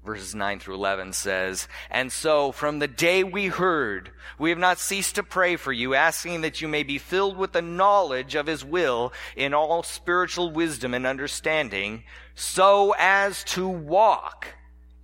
verses 0.06 0.34
9 0.36 0.60
through 0.60 0.76
11 0.76 1.12
says, 1.12 1.66
And 1.90 2.12
so 2.12 2.52
from 2.52 2.78
the 2.78 2.86
day 2.86 3.24
we 3.24 3.48
heard, 3.48 4.12
we 4.38 4.50
have 4.50 4.58
not 4.58 4.78
ceased 4.78 5.16
to 5.16 5.22
pray 5.24 5.56
for 5.56 5.72
you, 5.72 5.94
asking 5.94 6.42
that 6.42 6.60
you 6.60 6.68
may 6.68 6.84
be 6.84 6.96
filled 6.96 7.36
with 7.36 7.52
the 7.52 7.60
knowledge 7.60 8.36
of 8.36 8.46
his 8.46 8.64
will 8.64 9.12
in 9.34 9.52
all 9.52 9.82
spiritual 9.82 10.50
wisdom 10.50 10.94
and 10.94 11.06
understanding, 11.06 12.04
so 12.36 12.94
as 12.98 13.42
to 13.44 13.68
walk 13.68 14.46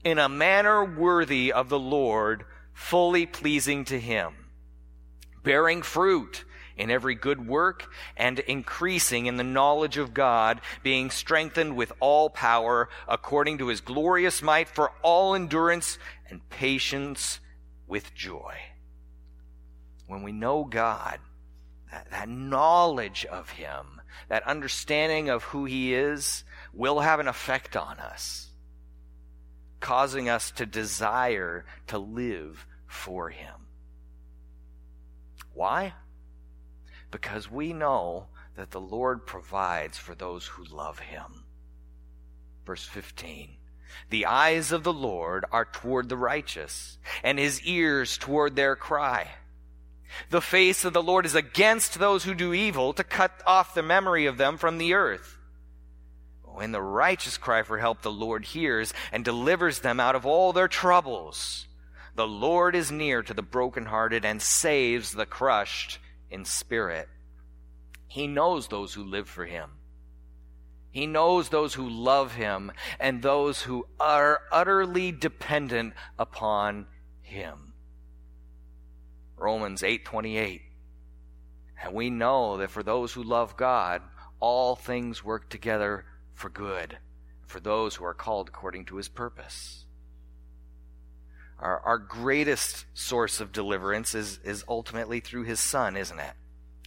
in 0.05 0.19
a 0.19 0.29
manner 0.29 0.85
worthy 0.85 1.53
of 1.53 1.69
the 1.69 1.79
Lord, 1.79 2.45
fully 2.73 3.27
pleasing 3.27 3.85
to 3.87 3.99
him, 3.99 4.33
bearing 5.43 5.83
fruit 5.83 6.45
in 6.77 6.91
every 6.91 7.15
good 7.15 7.47
work 7.47 7.93
and 8.17 8.39
increasing 8.41 9.27
in 9.27 9.37
the 9.37 9.45
knowledge 9.45 9.97
of 9.97 10.15
God, 10.15 10.61
being 10.83 11.11
strengthened 11.11 11.77
with 11.77 11.93
all 12.01 12.31
power 12.31 12.89
according 13.09 13.59
to 13.59 13.69
his 13.69 13.81
glorious 13.81 14.43
might 14.43 14.69
for 14.69 14.93
all 15.03 15.35
endurance 15.35 15.99
and 16.29 16.49
patience 16.49 17.41
with 17.87 18.15
joy. 18.15 18.55
When 20.07 20.23
we 20.23 20.33
know 20.33 20.65
God, 20.65 21.19
that, 21.91 22.11
that 22.11 22.29
knowledge 22.29 23.25
of 23.27 23.51
him, 23.51 24.01
that 24.29 24.47
understanding 24.47 25.29
of 25.29 25.43
who 25.45 25.65
he 25.65 25.95
is, 25.95 26.45
will 26.73 27.01
have 27.01 27.21
an 27.21 27.29
effect 27.29 27.77
on 27.77 27.99
us, 27.99 28.51
causing 29.81 30.29
us 30.29 30.51
to 30.53 30.67
desire 30.67 31.65
to 31.89 31.99
live 31.99 32.67
for 32.87 33.29
him. 33.29 33.55
Why? 35.55 35.95
Because 37.13 37.49
we 37.49 37.73
know 37.73 38.27
that 38.57 38.73
the 38.73 38.81
Lord 38.81 39.25
provides 39.25 39.97
for 39.97 40.17
those 40.17 40.47
who 40.47 40.65
love 40.65 40.99
him. 40.99 41.45
Verse 42.67 42.85
15. 42.85 43.57
The 44.11 44.27
eyes 44.27 44.73
of 44.73 44.83
the 44.83 44.93
Lord 44.93 45.45
are 45.53 45.67
toward 45.67 46.09
the 46.09 46.17
righteous, 46.17 46.99
and 47.23 47.39
his 47.39 47.63
ears 47.63 48.19
toward 48.19 48.57
their 48.57 48.75
cry. 48.75 49.31
The 50.31 50.41
face 50.41 50.85
of 50.85 50.93
the 50.93 51.03
Lord 51.03 51.25
is 51.25 51.35
against 51.35 51.99
those 51.99 52.25
who 52.25 52.35
do 52.35 52.53
evil, 52.53 52.93
to 52.95 53.05
cut 53.05 53.43
off 53.47 53.75
the 53.75 53.83
memory 53.83 54.27
of 54.27 54.39
them 54.39 54.59
from 54.59 54.79
the 54.79 54.95
earth. 54.95 55.39
When 56.43 56.73
the 56.73 56.83
righteous 56.83 57.39
cry 57.39 57.63
for 57.63 57.79
help, 57.79 58.03
the 58.03 58.11
Lord 58.11 58.45
hears 58.45 58.93
and 59.11 59.25
delivers 59.25 59.81
them 59.81 60.01
out 60.01 60.15
of 60.15 60.27
all 60.27 60.53
their 60.53 60.69
troubles. 60.69 61.67
The 62.15 62.27
Lord 62.27 62.75
is 62.75 62.93
near 62.93 63.23
to 63.23 63.33
the 63.33 63.43
brokenhearted 63.43 64.25
and 64.25 64.43
saves 64.43 65.13
the 65.13 65.25
crushed 65.25 65.99
in 66.33 66.45
spirit. 66.45 67.09
He 68.09 68.27
knows 68.27 68.69
those 68.69 68.95
who 68.95 69.05
live 69.05 69.29
for 69.29 69.47
him. 69.47 69.71
He 70.91 71.07
knows 71.07 71.49
those 71.49 71.75
who 71.75 71.89
love 71.89 72.35
him 72.35 72.73
and 73.01 73.23
those 73.23 73.63
who 73.63 73.87
are 73.99 74.41
utterly 74.51 75.13
dependent 75.13 75.95
upon 76.19 76.87
him. 77.23 77.73
Romans 79.37 79.83
8:28. 79.83 80.63
And 81.83 81.95
we 81.95 82.11
know 82.11 82.59
that 82.59 82.71
for 82.71 82.83
those 82.83 83.13
who 83.15 83.23
love 83.23 83.57
God, 83.57 84.03
all 84.39 84.77
things 84.77 85.25
work 85.25 85.49
together 85.49 86.05
for 86.35 86.51
good, 86.51 86.99
for 87.47 87.59
those 87.59 87.97
who 87.97 88.05
are 88.05 88.15
called 88.15 88.49
according 88.49 88.85
to 88.87 88.97
his 88.97 89.09
purpose. 89.09 89.87
Our, 91.63 91.81
our 91.81 91.99
greatest 91.99 92.87
source 92.93 93.41
of 93.41 93.53
deliverance 93.53 94.15
is, 94.15 94.41
is 94.45 94.65
ultimately 94.69 95.21
through 95.21 95.45
his 95.45 95.61
son, 95.61 95.97
isn't 95.97 96.19
it? 96.19 96.33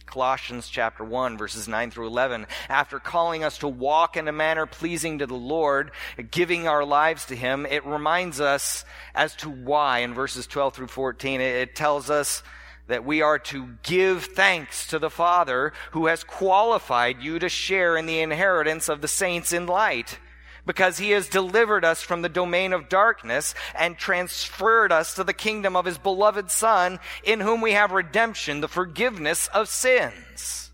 Colossians 0.04 0.68
chapter 0.68 1.02
1 1.02 1.36
verses 1.36 1.66
9 1.66 1.90
through 1.90 2.06
11. 2.06 2.46
After 2.68 2.98
calling 3.00 3.42
us 3.42 3.58
to 3.58 3.68
walk 3.68 4.16
in 4.16 4.28
a 4.28 4.32
manner 4.32 4.66
pleasing 4.66 5.18
to 5.18 5.26
the 5.26 5.34
Lord, 5.34 5.90
giving 6.30 6.68
our 6.68 6.84
lives 6.84 7.26
to 7.26 7.36
Him, 7.36 7.66
it 7.66 7.84
reminds 7.84 8.40
us 8.40 8.84
as 9.14 9.34
to 9.36 9.50
why 9.50 9.98
in 9.98 10.14
verses 10.14 10.46
12 10.46 10.74
through 10.74 10.86
14. 10.86 11.40
It 11.40 11.74
tells 11.74 12.08
us 12.08 12.44
that 12.86 13.04
we 13.04 13.20
are 13.20 13.40
to 13.40 13.74
give 13.82 14.26
thanks 14.26 14.86
to 14.88 15.00
the 15.00 15.10
Father 15.10 15.72
who 15.90 16.06
has 16.06 16.22
qualified 16.22 17.20
you 17.20 17.40
to 17.40 17.48
share 17.48 17.96
in 17.96 18.06
the 18.06 18.20
inheritance 18.20 18.88
of 18.88 19.00
the 19.00 19.08
saints 19.08 19.52
in 19.52 19.66
light 19.66 20.20
because 20.66 20.98
he 20.98 21.10
has 21.10 21.28
delivered 21.28 21.84
us 21.84 22.02
from 22.02 22.22
the 22.22 22.28
domain 22.28 22.72
of 22.72 22.88
darkness 22.88 23.54
and 23.74 23.96
transferred 23.96 24.92
us 24.92 25.14
to 25.14 25.24
the 25.24 25.32
kingdom 25.32 25.76
of 25.76 25.84
his 25.84 25.96
beloved 25.96 26.50
Son, 26.50 26.98
in 27.24 27.40
whom 27.40 27.60
we 27.60 27.72
have 27.72 27.92
redemption, 27.92 28.60
the 28.60 28.68
forgiveness 28.68 29.46
of 29.48 29.68
sins. 29.68 30.72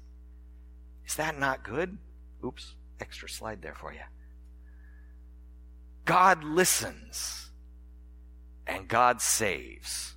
Is 1.06 1.14
that 1.16 1.38
not 1.38 1.62
good? 1.62 1.98
Oops, 2.44 2.74
extra 3.00 3.28
slide 3.28 3.60
there 3.60 3.74
for 3.74 3.92
you. 3.92 4.00
God 6.04 6.42
listens 6.42 7.50
and 8.66 8.88
God 8.88 9.20
saves. 9.20 10.14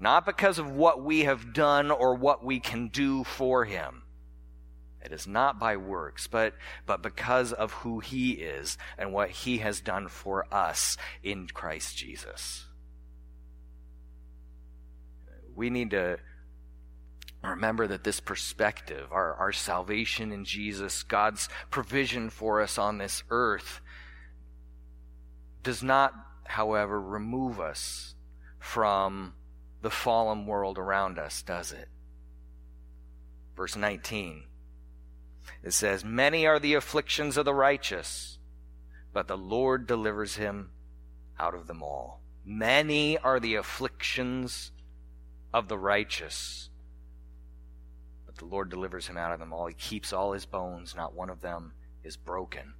Not 0.00 0.26
because 0.26 0.58
of 0.58 0.70
what 0.70 1.02
we 1.02 1.20
have 1.20 1.54
done 1.54 1.90
or 1.90 2.16
what 2.16 2.44
we 2.44 2.58
can 2.60 2.88
do 2.88 3.24
for 3.24 3.64
him 3.64 4.03
it 5.04 5.12
is 5.12 5.26
not 5.26 5.58
by 5.58 5.76
works, 5.76 6.26
but, 6.26 6.54
but 6.86 7.02
because 7.02 7.52
of 7.52 7.72
who 7.72 8.00
He 8.00 8.32
is 8.32 8.78
and 8.96 9.12
what 9.12 9.30
He 9.30 9.58
has 9.58 9.80
done 9.80 10.08
for 10.08 10.46
us 10.52 10.96
in 11.22 11.46
Christ 11.48 11.96
Jesus. 11.96 12.64
We 15.54 15.70
need 15.70 15.90
to 15.90 16.18
remember 17.42 17.86
that 17.86 18.02
this 18.02 18.20
perspective, 18.20 19.08
our, 19.12 19.34
our 19.34 19.52
salvation 19.52 20.32
in 20.32 20.44
Jesus, 20.44 21.02
God's 21.02 21.48
provision 21.70 22.30
for 22.30 22.62
us 22.62 22.78
on 22.78 22.98
this 22.98 23.22
earth, 23.30 23.80
does 25.62 25.82
not, 25.82 26.12
however, 26.44 27.00
remove 27.00 27.60
us 27.60 28.14
from 28.58 29.34
the 29.82 29.90
fallen 29.90 30.46
world 30.46 30.78
around 30.78 31.18
us, 31.18 31.42
does 31.42 31.72
it? 31.72 31.88
Verse 33.54 33.76
19. 33.76 34.44
It 35.62 35.72
says, 35.72 36.04
Many 36.04 36.46
are 36.46 36.58
the 36.58 36.74
afflictions 36.74 37.36
of 37.36 37.44
the 37.44 37.54
righteous, 37.54 38.38
but 39.12 39.28
the 39.28 39.36
Lord 39.36 39.86
delivers 39.86 40.36
him 40.36 40.70
out 41.38 41.54
of 41.54 41.66
them 41.66 41.82
all. 41.82 42.20
Many 42.44 43.16
are 43.18 43.40
the 43.40 43.54
afflictions 43.54 44.70
of 45.52 45.68
the 45.68 45.78
righteous, 45.78 46.68
but 48.26 48.36
the 48.36 48.44
Lord 48.44 48.68
delivers 48.68 49.06
him 49.06 49.16
out 49.16 49.32
of 49.32 49.38
them 49.38 49.52
all. 49.52 49.66
He 49.66 49.74
keeps 49.74 50.12
all 50.12 50.32
his 50.32 50.44
bones, 50.44 50.94
not 50.94 51.14
one 51.14 51.30
of 51.30 51.40
them 51.40 51.72
is 52.02 52.16
broken. 52.16 52.74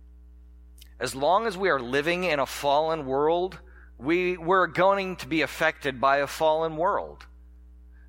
As 1.00 1.14
long 1.14 1.46
as 1.46 1.56
we 1.56 1.70
are 1.70 1.80
living 1.80 2.24
in 2.24 2.38
a 2.38 2.46
fallen 2.46 3.06
world, 3.06 3.58
we, 3.98 4.36
we're 4.36 4.66
going 4.66 5.16
to 5.16 5.26
be 5.26 5.42
affected 5.42 6.00
by 6.00 6.18
a 6.18 6.26
fallen 6.26 6.76
world. 6.76 7.26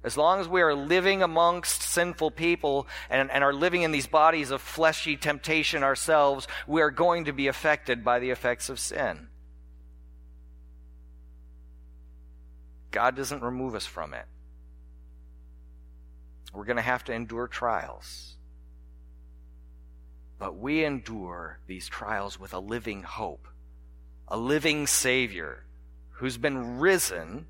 As 0.05 0.15
long 0.15 0.39
as 0.39 0.47
we 0.47 0.61
are 0.61 0.75
living 0.75 1.23
amongst 1.23 1.81
sinful 1.81 2.29
people 2.29 2.85
and, 3.09 3.31
and, 3.31 3.43
are 3.43 3.51
living 3.51 3.81
in 3.81 3.91
these 3.91 4.05
bodies 4.05 4.51
of 4.51 4.61
fleshy 4.61 5.17
temptation 5.17 5.81
ourselves, 5.81 6.47
we 6.67 6.83
are 6.83 6.91
going 6.91 7.25
to 7.25 7.33
be 7.33 7.47
affected 7.47 8.03
by 8.03 8.19
the 8.19 8.29
effects 8.29 8.69
of 8.69 8.79
sin. 8.79 9.29
God 12.91 13.15
doesn't 13.15 13.41
remove 13.41 13.73
us 13.73 13.87
from 13.87 14.13
it. 14.13 14.25
We're 16.53 16.65
going 16.65 16.75
to 16.75 16.83
have 16.83 17.03
to 17.05 17.13
endure 17.13 17.47
trials. 17.47 18.35
But 20.37 20.55
we 20.55 20.85
endure 20.85 21.57
these 21.65 21.87
trials 21.87 22.39
with 22.39 22.53
a 22.53 22.59
living 22.59 23.01
hope, 23.01 23.47
a 24.27 24.37
living 24.37 24.85
Savior 24.85 25.65
who's 26.11 26.37
been 26.37 26.77
risen 26.77 27.47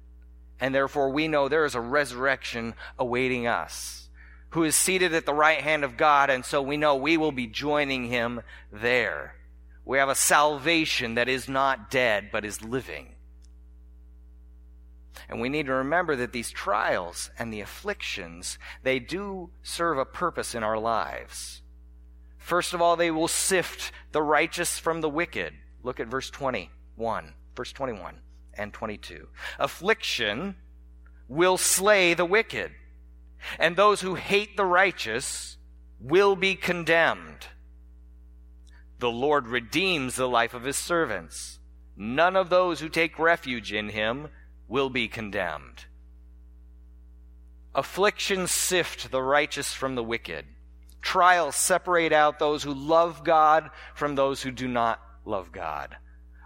and 0.59 0.73
therefore 0.73 1.09
we 1.09 1.27
know 1.27 1.47
there 1.47 1.65
is 1.65 1.75
a 1.75 1.81
resurrection 1.81 2.75
awaiting 2.97 3.47
us, 3.47 4.09
who 4.49 4.63
is 4.63 4.75
seated 4.75 5.13
at 5.13 5.25
the 5.25 5.33
right 5.33 5.59
hand 5.59 5.83
of 5.83 5.97
God, 5.97 6.29
and 6.29 6.45
so 6.45 6.61
we 6.61 6.77
know 6.77 6.95
we 6.95 7.17
will 7.17 7.31
be 7.31 7.47
joining 7.47 8.05
him 8.05 8.41
there. 8.71 9.35
We 9.83 9.97
have 9.97 10.09
a 10.09 10.15
salvation 10.15 11.15
that 11.15 11.29
is 11.29 11.47
not 11.47 11.91
dead, 11.91 12.29
but 12.31 12.45
is 12.45 12.63
living. 12.63 13.15
And 15.29 15.41
we 15.41 15.49
need 15.49 15.65
to 15.67 15.73
remember 15.73 16.15
that 16.15 16.33
these 16.33 16.51
trials 16.51 17.31
and 17.37 17.51
the 17.51 17.61
afflictions, 17.61 18.57
they 18.83 18.99
do 18.99 19.49
serve 19.63 19.97
a 19.97 20.05
purpose 20.05 20.55
in 20.55 20.63
our 20.63 20.77
lives. 20.77 21.61
First 22.37 22.73
of 22.73 22.81
all, 22.81 22.95
they 22.95 23.11
will 23.11 23.27
sift 23.27 23.91
the 24.11 24.21
righteous 24.21 24.77
from 24.77 25.01
the 25.01 25.09
wicked. 25.09 25.53
Look 25.83 25.99
at 25.99 26.07
verse 26.07 26.29
21. 26.29 27.33
Verse 27.55 27.71
21 27.71 28.19
and 28.57 28.73
22. 28.73 29.27
Affliction 29.59 30.55
will 31.27 31.57
slay 31.57 32.13
the 32.13 32.25
wicked, 32.25 32.71
and 33.59 33.75
those 33.75 34.01
who 34.01 34.15
hate 34.15 34.57
the 34.57 34.65
righteous 34.65 35.57
will 35.99 36.35
be 36.35 36.55
condemned. 36.55 37.47
The 38.99 39.09
Lord 39.09 39.47
redeems 39.47 40.15
the 40.15 40.27
life 40.27 40.53
of 40.53 40.63
his 40.63 40.77
servants 40.77 41.59
none 41.97 42.35
of 42.35 42.49
those 42.49 42.79
who 42.81 42.89
take 42.89 43.17
refuge 43.17 43.71
in 43.71 43.89
him 43.89 44.27
will 44.67 44.89
be 44.89 45.07
condemned. 45.07 45.85
Afflictions 47.73 48.51
sift 48.51 49.11
the 49.11 49.21
righteous 49.21 49.73
from 49.73 49.95
the 49.95 50.03
wicked. 50.03 50.45
Trials 51.01 51.55
separate 51.55 52.13
out 52.13 52.39
those 52.39 52.63
who 52.63 52.73
love 52.73 53.23
God 53.23 53.69
from 53.93 54.15
those 54.15 54.41
who 54.41 54.51
do 54.51 54.67
not 54.67 54.99
love 55.25 55.51
God. 55.51 55.97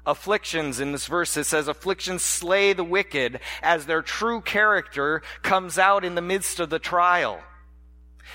Afflictions, 0.09 0.79
in 0.79 0.91
this 0.91 1.05
verse, 1.05 1.37
it 1.37 1.43
says, 1.43 1.67
afflictions 1.67 2.23
slay 2.23 2.73
the 2.73 2.83
wicked 2.83 3.39
as 3.61 3.85
their 3.85 4.01
true 4.01 4.41
character 4.41 5.21
comes 5.43 5.77
out 5.77 6.03
in 6.03 6.15
the 6.15 6.21
midst 6.21 6.59
of 6.59 6.71
the 6.71 6.79
trial 6.79 7.39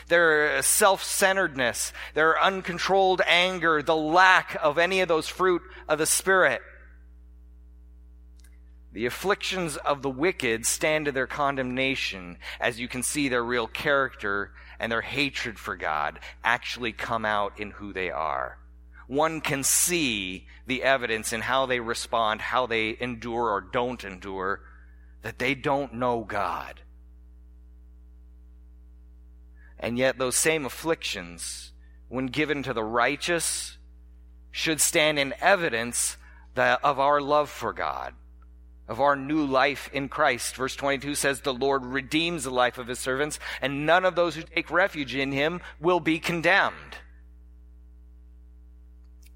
their 0.08 0.58
uh, 0.58 0.62
self 0.62 1.02
centeredness, 1.02 1.92
their 2.14 2.40
uncontrolled 2.40 3.22
anger, 3.26 3.82
the 3.82 3.96
lack 3.96 4.56
of 4.62 4.78
any 4.78 5.00
of 5.00 5.08
those 5.08 5.28
fruit 5.28 5.62
of 5.88 5.98
the 5.98 6.06
Spirit. 6.06 6.62
The 8.92 9.06
afflictions 9.06 9.76
of 9.76 10.02
the 10.02 10.10
wicked 10.10 10.66
stand 10.66 11.06
to 11.06 11.12
their 11.12 11.26
condemnation 11.26 12.38
as 12.60 12.78
you 12.78 12.86
can 12.86 13.02
see 13.02 13.28
their 13.28 13.42
real 13.42 13.66
character 13.66 14.52
and 14.78 14.92
their 14.92 15.02
hatred 15.02 15.58
for 15.58 15.74
God 15.74 16.20
actually 16.44 16.92
come 16.92 17.24
out 17.24 17.58
in 17.58 17.72
who 17.72 17.92
they 17.92 18.10
are. 18.12 18.58
One 19.08 19.40
can 19.40 19.64
see 19.64 20.46
the 20.66 20.82
evidence 20.82 21.32
in 21.32 21.42
how 21.42 21.66
they 21.66 21.80
respond, 21.80 22.40
how 22.40 22.66
they 22.66 22.96
endure 23.00 23.50
or 23.50 23.60
don't 23.60 24.04
endure, 24.04 24.60
that 25.22 25.38
they 25.38 25.54
don't 25.54 25.94
know 25.94 26.24
God. 26.24 26.80
And 29.78 29.98
yet, 29.98 30.18
those 30.18 30.36
same 30.36 30.64
afflictions, 30.64 31.72
when 32.08 32.26
given 32.26 32.62
to 32.62 32.72
the 32.72 32.84
righteous, 32.84 33.76
should 34.50 34.80
stand 34.80 35.18
in 35.18 35.34
evidence 35.40 36.16
that, 36.54 36.82
of 36.82 36.98
our 36.98 37.20
love 37.20 37.50
for 37.50 37.72
God 37.72 38.14
of 38.86 39.00
our 39.00 39.16
new 39.16 39.44
life 39.44 39.88
in 39.92 40.08
Christ. 40.08 40.56
Verse 40.56 40.76
22 40.76 41.14
says, 41.14 41.40
The 41.40 41.54
Lord 41.54 41.84
redeems 41.84 42.44
the 42.44 42.50
life 42.50 42.78
of 42.78 42.86
his 42.86 42.98
servants, 42.98 43.38
and 43.60 43.86
none 43.86 44.04
of 44.04 44.14
those 44.14 44.34
who 44.34 44.42
take 44.42 44.70
refuge 44.70 45.14
in 45.14 45.32
him 45.32 45.60
will 45.80 46.00
be 46.00 46.18
condemned. 46.18 46.98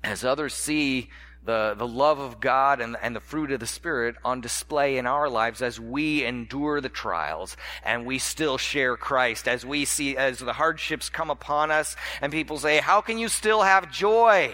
As 0.03 0.25
others 0.25 0.55
see 0.55 1.11
the, 1.45 1.75
the 1.77 1.87
love 1.87 2.19
of 2.19 2.41
God 2.41 2.81
and, 2.81 2.97
and 3.03 3.17
the 3.17 3.21
fruit 3.21 3.51
of 3.53 3.61
the 3.61 3.67
Spirit 3.67 4.17
on 4.25 4.41
display 4.41 4.99
in 4.99 5.07
our 5.07 5.29
lives 5.31 5.63
as 5.63 5.81
we 5.81 6.25
endure 6.25 6.81
the 6.81 6.89
trials 6.89 7.57
and 7.83 8.05
we 8.05 8.19
still 8.19 8.59
share 8.59 8.97
Christ, 8.97 9.49
as 9.49 9.65
we 9.65 9.85
see, 9.85 10.17
as 10.17 10.41
the 10.41 10.53
hardships 10.53 11.09
come 11.09 11.31
upon 11.31 11.71
us 11.71 11.97
and 12.21 12.33
people 12.33 12.59
say, 12.59 12.79
How 12.79 13.01
can 13.01 13.19
you 13.19 13.29
still 13.29 13.63
have 13.63 13.91
joy? 13.91 14.53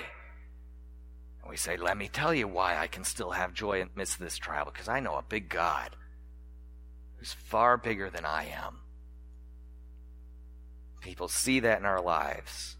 And 1.42 1.50
we 1.50 1.56
say, 1.56 1.76
Let 1.76 1.96
me 1.96 2.08
tell 2.08 2.32
you 2.32 2.46
why 2.46 2.76
I 2.78 2.86
can 2.86 3.04
still 3.04 3.32
have 3.32 3.52
joy 3.52 3.80
in 3.80 3.88
the 3.92 3.98
midst 3.98 4.14
of 4.14 4.20
this 4.20 4.38
trial, 4.38 4.66
because 4.66 4.88
I 4.88 5.00
know 5.00 5.16
a 5.16 5.22
big 5.22 5.48
God 5.48 5.96
who's 7.16 7.32
far 7.32 7.76
bigger 7.76 8.08
than 8.08 8.24
I 8.24 8.44
am. 8.44 8.78
People 11.00 11.28
see 11.28 11.60
that 11.60 11.80
in 11.80 11.84
our 11.84 12.00
lives. 12.00 12.76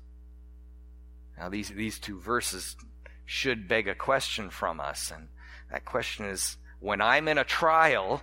Now, 1.38 1.48
these, 1.48 1.70
these 1.70 1.98
two 1.98 2.20
verses 2.20 2.76
should 3.24 3.68
beg 3.68 3.88
a 3.88 3.94
question 3.94 4.50
from 4.50 4.80
us, 4.80 5.10
and 5.10 5.28
that 5.70 5.84
question 5.84 6.26
is 6.26 6.56
when 6.80 7.00
I'm 7.00 7.28
in 7.28 7.38
a 7.38 7.44
trial, 7.44 8.22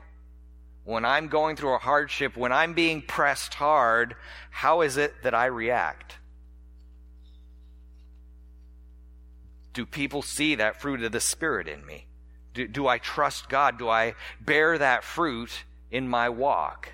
when 0.83 1.05
I'm 1.05 1.27
going 1.27 1.55
through 1.55 1.75
a 1.75 1.79
hardship, 1.79 2.37
when 2.37 2.51
I'm 2.51 2.73
being 2.73 3.01
pressed 3.01 3.55
hard, 3.55 4.15
how 4.49 4.81
is 4.81 4.97
it 4.97 5.23
that 5.23 5.33
I 5.33 5.47
react? 5.47 6.15
Do 9.73 9.85
people 9.85 10.21
see 10.21 10.55
that 10.55 10.81
fruit 10.81 11.03
of 11.03 11.11
the 11.11 11.19
Spirit 11.19 11.67
in 11.67 11.85
me? 11.85 12.07
Do, 12.53 12.67
do 12.67 12.87
I 12.87 12.97
trust 12.97 13.49
God? 13.49 13.79
Do 13.79 13.89
I 13.89 14.15
bear 14.39 14.77
that 14.77 15.03
fruit 15.03 15.63
in 15.89 16.07
my 16.07 16.29
walk? 16.29 16.89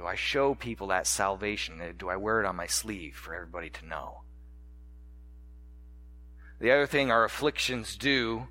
Do 0.00 0.06
I 0.06 0.14
show 0.14 0.54
people 0.54 0.86
that 0.86 1.06
salvation? 1.06 1.78
Uh, 1.78 1.92
do 1.94 2.08
I 2.08 2.16
wear 2.16 2.40
it 2.40 2.46
on 2.46 2.56
my 2.56 2.66
sleeve 2.66 3.14
for 3.14 3.34
everybody 3.34 3.68
to 3.68 3.86
know? 3.86 4.22
The 6.58 6.70
other 6.70 6.86
thing 6.86 7.10
our 7.10 7.22
afflictions 7.22 7.96
do 7.96 8.48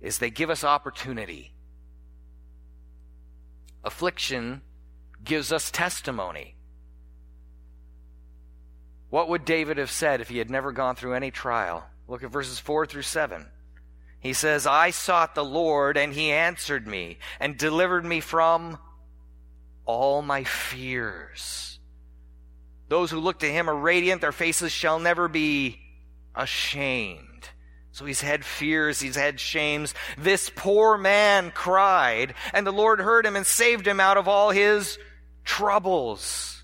is 0.00 0.16
they 0.16 0.30
give 0.30 0.48
us 0.48 0.64
opportunity. 0.64 1.52
Affliction 3.84 4.62
gives 5.22 5.52
us 5.52 5.70
testimony. 5.70 6.56
What 9.10 9.28
would 9.28 9.44
David 9.44 9.76
have 9.76 9.90
said 9.90 10.22
if 10.22 10.30
he 10.30 10.38
had 10.38 10.48
never 10.48 10.72
gone 10.72 10.96
through 10.96 11.12
any 11.12 11.30
trial? 11.30 11.84
Look 12.06 12.22
at 12.22 12.30
verses 12.30 12.58
4 12.58 12.86
through 12.86 13.02
7. 13.02 13.48
He 14.18 14.32
says, 14.32 14.66
I 14.66 14.92
sought 14.92 15.34
the 15.34 15.44
Lord, 15.44 15.98
and 15.98 16.14
he 16.14 16.32
answered 16.32 16.86
me 16.86 17.18
and 17.38 17.58
delivered 17.58 18.06
me 18.06 18.20
from 18.20 18.78
all 19.88 20.20
my 20.22 20.44
fears. 20.44 21.80
Those 22.88 23.10
who 23.10 23.18
look 23.18 23.40
to 23.40 23.50
him 23.50 23.68
are 23.68 23.76
radiant, 23.76 24.20
their 24.20 24.32
faces 24.32 24.70
shall 24.70 25.00
never 25.00 25.26
be 25.26 25.80
ashamed. 26.36 27.48
So 27.90 28.04
he's 28.04 28.20
had 28.20 28.44
fears, 28.44 29.00
he's 29.00 29.16
had 29.16 29.40
shames. 29.40 29.94
This 30.16 30.52
poor 30.54 30.96
man 30.96 31.50
cried, 31.50 32.34
and 32.52 32.64
the 32.66 32.72
Lord 32.72 33.00
heard 33.00 33.26
him 33.26 33.34
and 33.34 33.46
saved 33.46 33.88
him 33.88 33.98
out 33.98 34.18
of 34.18 34.28
all 34.28 34.50
his 34.50 34.98
troubles. 35.44 36.62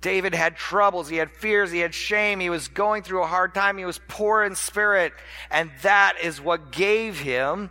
David 0.00 0.34
had 0.34 0.56
troubles, 0.56 1.08
he 1.08 1.16
had 1.16 1.32
fears, 1.32 1.72
he 1.72 1.80
had 1.80 1.92
shame, 1.92 2.38
he 2.38 2.50
was 2.50 2.68
going 2.68 3.02
through 3.02 3.24
a 3.24 3.26
hard 3.26 3.52
time, 3.54 3.76
he 3.76 3.84
was 3.84 4.00
poor 4.06 4.44
in 4.44 4.54
spirit, 4.54 5.12
and 5.50 5.72
that 5.82 6.14
is 6.22 6.40
what 6.40 6.70
gave 6.70 7.18
him 7.18 7.70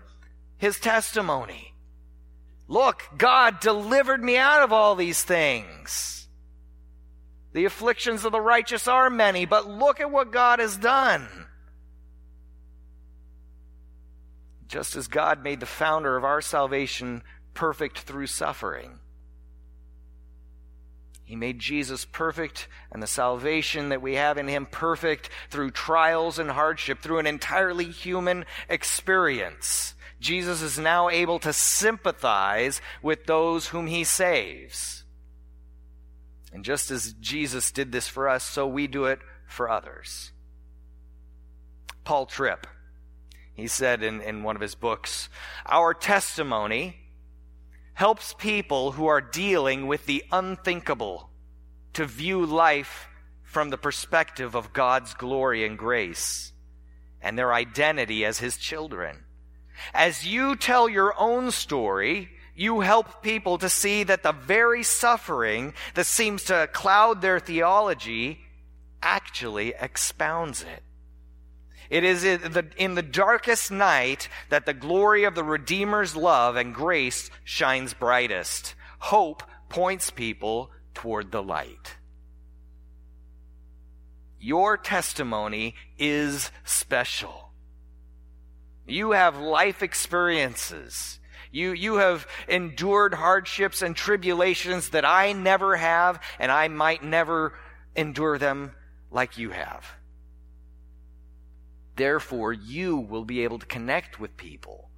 his 0.57 0.79
testimony. 0.79 1.73
Look, 2.67 3.03
God 3.17 3.59
delivered 3.59 4.23
me 4.23 4.37
out 4.37 4.63
of 4.63 4.73
all 4.73 4.95
these 4.95 5.23
things. 5.23 6.27
The 7.53 7.65
afflictions 7.65 8.25
of 8.25 8.31
the 8.31 8.41
righteous 8.41 8.87
are 8.87 9.09
many, 9.09 9.45
but 9.45 9.67
look 9.67 9.99
at 9.99 10.11
what 10.11 10.31
God 10.31 10.59
has 10.59 10.77
done. 10.77 11.27
Just 14.67 14.95
as 14.95 15.07
God 15.07 15.43
made 15.43 15.61
the 15.61 15.65
founder 15.65 16.17
of 16.17 16.25
our 16.25 16.41
salvation 16.41 17.23
perfect 17.53 17.99
through 17.99 18.27
suffering 18.27 18.99
he 21.27 21.35
made 21.35 21.59
Jesus 21.59 22.05
perfect 22.05 22.69
and 22.89 23.03
the 23.03 23.07
salvation 23.07 23.89
that 23.89 24.01
we 24.01 24.15
have 24.15 24.37
in 24.37 24.47
Him 24.47 24.65
perfect 24.65 25.29
through 25.49 25.71
trials 25.71 26.39
and 26.39 26.49
hardship, 26.49 27.01
through 27.01 27.19
an 27.19 27.27
entirely 27.27 27.83
human 27.83 28.45
experience. 28.69 29.93
Jesus 30.19 30.61
is 30.61 30.79
now 30.79 31.09
able 31.09 31.39
to 31.39 31.53
sympathize 31.53 32.81
with 33.01 33.25
those 33.25 33.67
whom 33.67 33.87
He 33.87 34.03
saves. 34.03 35.03
And 36.51 36.63
just 36.63 36.91
as 36.91 37.13
Jesus 37.13 37.71
did 37.71 37.91
this 37.91 38.07
for 38.07 38.27
us, 38.27 38.43
so 38.43 38.65
we 38.67 38.87
do 38.87 39.05
it 39.05 39.19
for 39.47 39.69
others. 39.69 40.31
Paul 42.03 42.25
Tripp, 42.25 42.65
he 43.53 43.67
said 43.67 44.01
in, 44.01 44.21
in 44.21 44.43
one 44.43 44.55
of 44.55 44.61
his 44.61 44.75
books, 44.75 45.29
Our 45.65 45.93
testimony 45.93 46.95
helps 47.93 48.33
people 48.33 48.93
who 48.93 49.07
are 49.07 49.21
dealing 49.21 49.87
with 49.87 50.05
the 50.05 50.23
unthinkable 50.31 51.29
to 51.93 52.05
view 52.05 52.45
life 52.45 53.07
from 53.43 53.69
the 53.69 53.77
perspective 53.77 54.55
of 54.55 54.73
God's 54.73 55.13
glory 55.15 55.65
and 55.65 55.77
grace 55.77 56.53
and 57.21 57.37
their 57.37 57.53
identity 57.53 58.23
as 58.23 58.39
His 58.39 58.57
children. 58.57 59.23
As 59.93 60.25
you 60.25 60.55
tell 60.55 60.87
your 60.89 61.13
own 61.19 61.51
story, 61.51 62.29
you 62.55 62.81
help 62.81 63.21
people 63.21 63.57
to 63.59 63.69
see 63.69 64.03
that 64.03 64.23
the 64.23 64.31
very 64.31 64.83
suffering 64.83 65.73
that 65.93 66.05
seems 66.05 66.45
to 66.45 66.69
cloud 66.73 67.21
their 67.21 67.39
theology 67.39 68.39
actually 69.01 69.73
expounds 69.79 70.63
it. 70.63 70.83
It 71.89 72.03
is 72.03 72.25
in 72.25 72.95
the 72.95 73.01
darkest 73.01 73.71
night 73.71 74.27
that 74.49 74.65
the 74.65 74.73
glory 74.73 75.23
of 75.23 75.35
the 75.35 75.43
Redeemer's 75.43 76.15
love 76.15 76.55
and 76.55 76.73
grace 76.73 77.29
shines 77.43 77.93
brightest. 77.93 78.75
Hope 78.99 79.43
points 79.69 80.09
people 80.09 80.71
toward 80.93 81.31
the 81.31 81.43
light. 81.43 81.95
Your 84.39 84.77
testimony 84.77 85.75
is 85.97 86.51
special. 86.65 87.46
You 88.87 89.11
have 89.11 89.37
life 89.37 89.83
experiences. 89.83 91.19
You, 91.51 91.73
you 91.73 91.95
have 91.95 92.27
endured 92.47 93.13
hardships 93.13 93.81
and 93.81 93.95
tribulations 93.95 94.89
that 94.89 95.05
I 95.05 95.33
never 95.33 95.75
have, 95.75 96.21
and 96.39 96.51
I 96.51 96.67
might 96.69 97.03
never 97.03 97.53
endure 97.95 98.37
them 98.37 98.71
like 99.11 99.37
you 99.37 99.51
have. 99.51 99.85
Therefore, 101.95 102.53
you 102.53 102.97
will 102.97 103.25
be 103.25 103.43
able 103.43 103.59
to 103.59 103.65
connect 103.65 104.19
with 104.19 104.37
people 104.37 104.89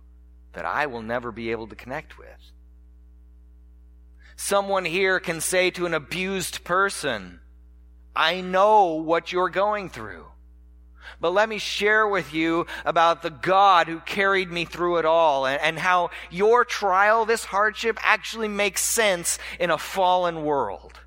that 0.54 0.66
I 0.66 0.88
will 0.88 1.02
never 1.02 1.32
be 1.32 1.52
able 1.52 1.68
to 1.68 1.76
connect 1.76 2.18
with. 2.18 2.28
Someone 4.36 4.86
here 4.86 5.20
can 5.20 5.42
say 5.42 5.70
to 5.72 5.86
an 5.86 5.94
abused 5.94 6.64
person, 6.64 7.40
I 8.16 8.42
know 8.42 8.96
what 8.96 9.32
you're 9.32 9.50
going 9.50 9.90
through. 9.90 10.28
But 11.20 11.34
let 11.34 11.50
me 11.50 11.58
share 11.58 12.08
with 12.08 12.34
you 12.34 12.66
about 12.86 13.22
the 13.22 13.30
God 13.30 13.88
who 13.88 14.00
carried 14.00 14.52
me 14.52 14.66
through 14.66 14.97
it 14.97 15.06
all 15.06 15.45
and, 15.45 15.62
and, 15.62 15.80
how 15.80 16.12
your 16.30 16.66
trial, 16.66 17.26
this 17.26 17.45
hardship, 17.45 17.97
actually 18.02 18.47
makes 18.47 18.82
sense 18.82 19.38
in 19.60 19.70
a 19.70 19.78
fallen 19.78 20.43
world. 20.43 21.00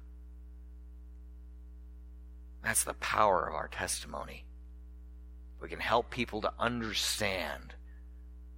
That's 2.62 2.84
the 2.84 2.94
power 2.94 3.46
of 3.46 3.54
our 3.54 3.68
testimony. 3.68 4.44
We 5.60 5.68
can 5.68 5.80
help 5.80 6.10
people 6.10 6.40
to 6.42 6.52
understand 6.58 7.74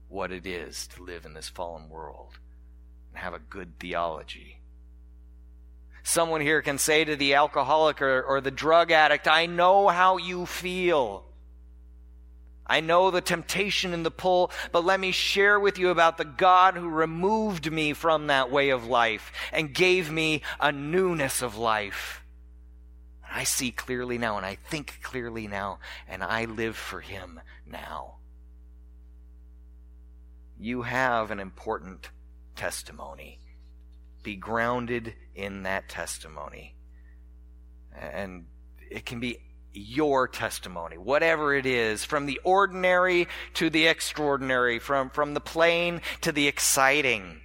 what 0.09 0.30
it 0.30 0.47
is 0.47 0.87
to 0.89 1.03
live 1.03 1.24
in 1.24 1.35
this 1.35 1.49
fallen 1.49 1.89
world 1.89 2.39
and 3.11 3.22
have 3.22 3.35
a 3.35 3.39
good 3.39 3.78
theology. 3.78 4.61
Someone 6.05 6.42
here 6.42 6.61
can 6.61 6.76
say 6.76 7.02
to 7.02 7.16
the 7.16 7.32
alcoholic 7.32 8.02
or, 8.02 8.22
or 8.22 8.42
the 8.42 8.50
drug 8.50 8.92
addict, 8.92 9.26
I 9.26 9.46
know 9.46 9.88
how 9.88 10.18
you 10.18 10.44
feel. 10.44 11.24
I 12.66 12.80
know 12.80 13.11
the 13.11 13.22
temptation 13.22 13.94
and 13.94 14.05
the 14.05 14.11
pull, 14.11 14.50
but 14.70 14.84
let 14.84 15.00
me 15.00 15.12
share 15.12 15.59
with 15.59 15.78
you 15.78 15.88
about 15.88 16.18
the 16.18 16.26
God 16.26 16.74
who 16.74 16.88
removed 16.90 17.72
me 17.72 17.94
from 17.94 18.26
that 18.26 18.50
way 18.50 18.68
of 18.68 18.86
life 18.86 19.32
and 19.50 19.74
gave 19.74 20.12
me 20.12 20.42
a 20.61 20.70
newness 20.70 21.40
of 21.40 21.57
life. 21.57 22.22
I 23.28 23.44
see 23.44 23.70
clearly 23.70 24.18
now 24.18 24.36
and 24.36 24.44
I 24.44 24.57
think 24.57 25.00
clearly 25.02 25.48
now 25.48 25.78
and 26.07 26.22
I 26.22 26.44
live 26.44 26.76
for 26.76 27.00
Him 27.00 27.40
now. 27.66 28.16
You 30.59 30.82
have 30.82 31.30
an 31.30 31.40
important 31.40 32.11
testimony. 32.57 33.40
Be 34.25 34.35
grounded 34.35 35.14
in 35.37 35.62
that 35.62 35.89
testimony. 35.89 36.75
And 37.97 38.47
it 38.91 39.07
can 39.07 39.20
be 39.20 39.39
your 39.72 40.27
testimony, 40.27 40.99
whatever 40.99 41.55
it 41.55 41.66
is, 41.66 42.05
from 42.05 42.27
the 42.27 42.41
ordinary 42.43 43.29
to 43.55 43.70
the 43.70 43.87
extraordinary, 43.87 44.79
from, 44.79 45.11
from 45.11 45.35
the 45.35 45.41
plain 45.41 46.01
to 46.22 46.33
the 46.33 46.49
exciting. 46.49 47.41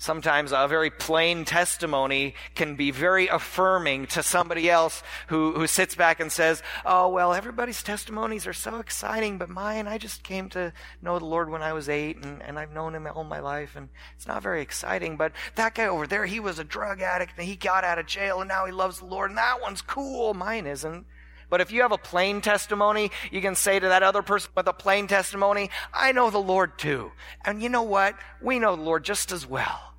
Sometimes 0.00 0.52
a 0.52 0.68
very 0.68 0.90
plain 0.90 1.44
testimony 1.44 2.36
can 2.54 2.76
be 2.76 2.92
very 2.92 3.26
affirming 3.26 4.06
to 4.06 4.22
somebody 4.22 4.70
else 4.70 5.02
who, 5.26 5.54
who 5.54 5.66
sits 5.66 5.96
back 5.96 6.20
and 6.20 6.30
says, 6.30 6.62
Oh, 6.86 7.08
well, 7.08 7.34
everybody's 7.34 7.82
testimonies 7.82 8.46
are 8.46 8.52
so 8.52 8.76
exciting, 8.76 9.38
but 9.38 9.48
mine, 9.48 9.88
I 9.88 9.98
just 9.98 10.22
came 10.22 10.48
to 10.50 10.72
know 11.02 11.18
the 11.18 11.24
Lord 11.24 11.50
when 11.50 11.62
I 11.62 11.72
was 11.72 11.88
eight, 11.88 12.24
and, 12.24 12.40
and 12.44 12.60
I've 12.60 12.72
known 12.72 12.94
him 12.94 13.08
all 13.12 13.24
my 13.24 13.40
life, 13.40 13.74
and 13.74 13.88
it's 14.14 14.28
not 14.28 14.40
very 14.40 14.62
exciting. 14.62 15.16
But 15.16 15.32
that 15.56 15.74
guy 15.74 15.88
over 15.88 16.06
there, 16.06 16.26
he 16.26 16.38
was 16.38 16.60
a 16.60 16.64
drug 16.64 17.00
addict, 17.00 17.32
and 17.36 17.48
he 17.48 17.56
got 17.56 17.82
out 17.82 17.98
of 17.98 18.06
jail, 18.06 18.40
and 18.40 18.48
now 18.48 18.66
he 18.66 18.72
loves 18.72 19.00
the 19.00 19.06
Lord, 19.06 19.30
and 19.30 19.38
that 19.38 19.60
one's 19.60 19.82
cool. 19.82 20.32
Mine 20.32 20.68
isn't. 20.68 21.06
But 21.50 21.60
if 21.60 21.72
you 21.72 21.82
have 21.82 21.92
a 21.92 21.98
plain 21.98 22.40
testimony, 22.40 23.10
you 23.30 23.40
can 23.40 23.54
say 23.54 23.78
to 23.78 23.88
that 23.88 24.02
other 24.02 24.22
person 24.22 24.50
with 24.54 24.66
a 24.66 24.72
plain 24.72 25.06
testimony, 25.06 25.70
I 25.92 26.12
know 26.12 26.30
the 26.30 26.38
Lord 26.38 26.78
too. 26.78 27.12
And 27.44 27.62
you 27.62 27.68
know 27.68 27.82
what? 27.82 28.14
We 28.42 28.58
know 28.58 28.76
the 28.76 28.82
Lord 28.82 29.04
just 29.04 29.32
as 29.32 29.46
well 29.46 29.94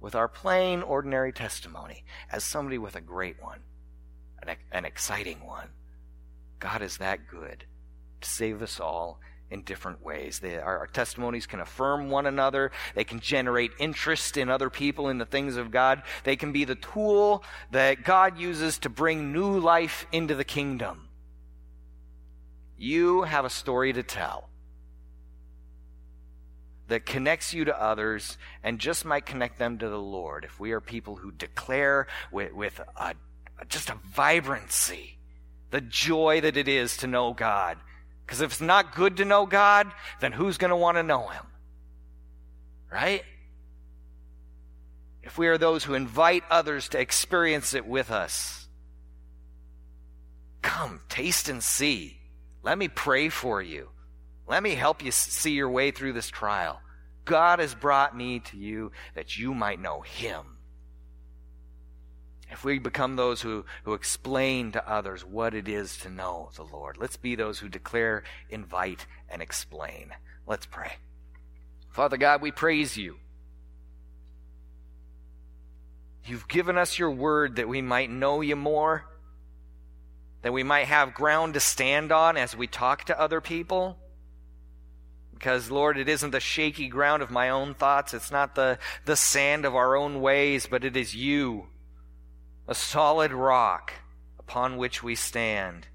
with 0.00 0.14
our 0.14 0.28
plain, 0.28 0.82
ordinary 0.82 1.32
testimony 1.32 2.04
as 2.30 2.44
somebody 2.44 2.76
with 2.76 2.96
a 2.96 3.00
great 3.00 3.42
one, 3.42 3.60
an, 4.42 4.56
an 4.72 4.84
exciting 4.84 5.46
one. 5.46 5.68
God 6.58 6.82
is 6.82 6.98
that 6.98 7.28
good 7.28 7.64
to 8.20 8.28
save 8.28 8.60
us 8.60 8.80
all 8.80 9.20
in 9.54 9.62
different 9.62 10.04
ways. 10.04 10.40
They, 10.40 10.58
our, 10.58 10.80
our, 10.80 10.86
testimonies 10.88 11.46
can 11.46 11.60
affirm 11.60 12.10
one 12.10 12.26
another. 12.26 12.72
They 12.94 13.04
can 13.04 13.20
generate 13.20 13.70
interest 13.78 14.36
in 14.36 14.50
other 14.50 14.68
people 14.68 15.08
in 15.08 15.18
the 15.18 15.24
things 15.24 15.56
of 15.56 15.70
God. 15.70 16.02
They 16.24 16.36
can 16.36 16.52
be 16.52 16.64
the 16.64 16.74
tool 16.74 17.44
that 17.70 18.04
God 18.04 18.38
uses 18.38 18.78
to 18.80 18.90
bring 18.90 19.32
new 19.32 19.58
life 19.58 20.06
into 20.12 20.34
the 20.34 20.44
kingdom. 20.44 21.08
You 22.76 23.22
have 23.22 23.44
a 23.44 23.50
story 23.50 23.92
to 23.92 24.02
tell 24.02 24.50
that 26.88 27.06
connects 27.06 27.54
you 27.54 27.64
to 27.64 27.82
others 27.82 28.36
and 28.62 28.78
just 28.78 29.04
might 29.04 29.24
connect 29.24 29.58
them 29.58 29.78
to 29.78 29.88
the 29.88 29.98
Lord. 29.98 30.44
If 30.44 30.60
we 30.60 30.72
are 30.72 30.80
people 30.80 31.16
who 31.16 31.30
declare 31.30 32.08
with, 32.30 32.52
with 32.52 32.80
a, 32.96 33.14
just 33.68 33.88
a 33.88 33.96
vibrancy 34.12 35.14
the 35.70 35.80
joy 35.80 36.40
that 36.40 36.56
it 36.56 36.68
is 36.68 36.96
to 36.98 37.08
know 37.08 37.32
God. 37.32 37.78
Because 38.24 38.40
if 38.40 38.52
it's 38.52 38.60
not 38.60 38.94
good 38.94 39.18
to 39.18 39.24
know 39.24 39.46
God, 39.46 39.92
then 40.20 40.32
who's 40.32 40.58
going 40.58 40.70
to 40.70 40.76
want 40.76 40.96
to 40.96 41.02
know 41.02 41.28
Him? 41.28 41.44
Right? 42.90 43.22
If 45.22 45.38
we 45.38 45.48
are 45.48 45.58
those 45.58 45.84
who 45.84 45.94
invite 45.94 46.44
others 46.50 46.88
to 46.90 47.00
experience 47.00 47.74
it 47.74 47.86
with 47.86 48.10
us, 48.10 48.68
come, 50.62 51.00
taste 51.08 51.48
and 51.48 51.62
see. 51.62 52.18
Let 52.62 52.78
me 52.78 52.88
pray 52.88 53.28
for 53.28 53.60
you. 53.60 53.88
Let 54.46 54.62
me 54.62 54.74
help 54.74 55.02
you 55.02 55.10
see 55.10 55.52
your 55.52 55.70
way 55.70 55.90
through 55.90 56.12
this 56.12 56.28
trial. 56.28 56.80
God 57.24 57.58
has 57.58 57.74
brought 57.74 58.16
me 58.16 58.40
to 58.40 58.56
you 58.56 58.92
that 59.14 59.38
you 59.38 59.54
might 59.54 59.80
know 59.80 60.02
Him. 60.02 60.53
If 62.54 62.64
we 62.64 62.78
become 62.78 63.16
those 63.16 63.42
who, 63.42 63.64
who 63.82 63.94
explain 63.94 64.70
to 64.72 64.88
others 64.88 65.24
what 65.24 65.54
it 65.54 65.66
is 65.66 65.98
to 65.98 66.08
know 66.08 66.50
the 66.54 66.62
Lord, 66.62 66.96
let's 66.96 67.16
be 67.16 67.34
those 67.34 67.58
who 67.58 67.68
declare, 67.68 68.22
invite, 68.48 69.06
and 69.28 69.42
explain. 69.42 70.12
Let's 70.46 70.64
pray. 70.64 70.92
Father 71.90 72.16
God, 72.16 72.42
we 72.42 72.52
praise 72.52 72.96
you. 72.96 73.16
You've 76.24 76.46
given 76.46 76.78
us 76.78 76.96
your 76.96 77.10
word 77.10 77.56
that 77.56 77.66
we 77.66 77.82
might 77.82 78.08
know 78.08 78.40
you 78.40 78.54
more, 78.54 79.04
that 80.42 80.52
we 80.52 80.62
might 80.62 80.86
have 80.86 81.12
ground 81.12 81.54
to 81.54 81.60
stand 81.60 82.12
on 82.12 82.36
as 82.36 82.56
we 82.56 82.68
talk 82.68 83.06
to 83.06 83.20
other 83.20 83.40
people. 83.40 83.98
Because, 85.34 85.72
Lord, 85.72 85.98
it 85.98 86.08
isn't 86.08 86.30
the 86.30 86.38
shaky 86.38 86.86
ground 86.86 87.20
of 87.20 87.32
my 87.32 87.50
own 87.50 87.74
thoughts. 87.74 88.14
It's 88.14 88.30
not 88.30 88.54
the, 88.54 88.78
the 89.06 89.16
sand 89.16 89.64
of 89.64 89.74
our 89.74 89.96
own 89.96 90.20
ways, 90.20 90.68
but 90.70 90.84
it 90.84 90.96
is 90.96 91.16
you, 91.16 91.66
a 92.66 92.74
solid 92.74 93.32
rock 93.32 93.92
upon 94.38 94.76
which 94.76 95.02
we 95.02 95.14
stand. 95.14 95.86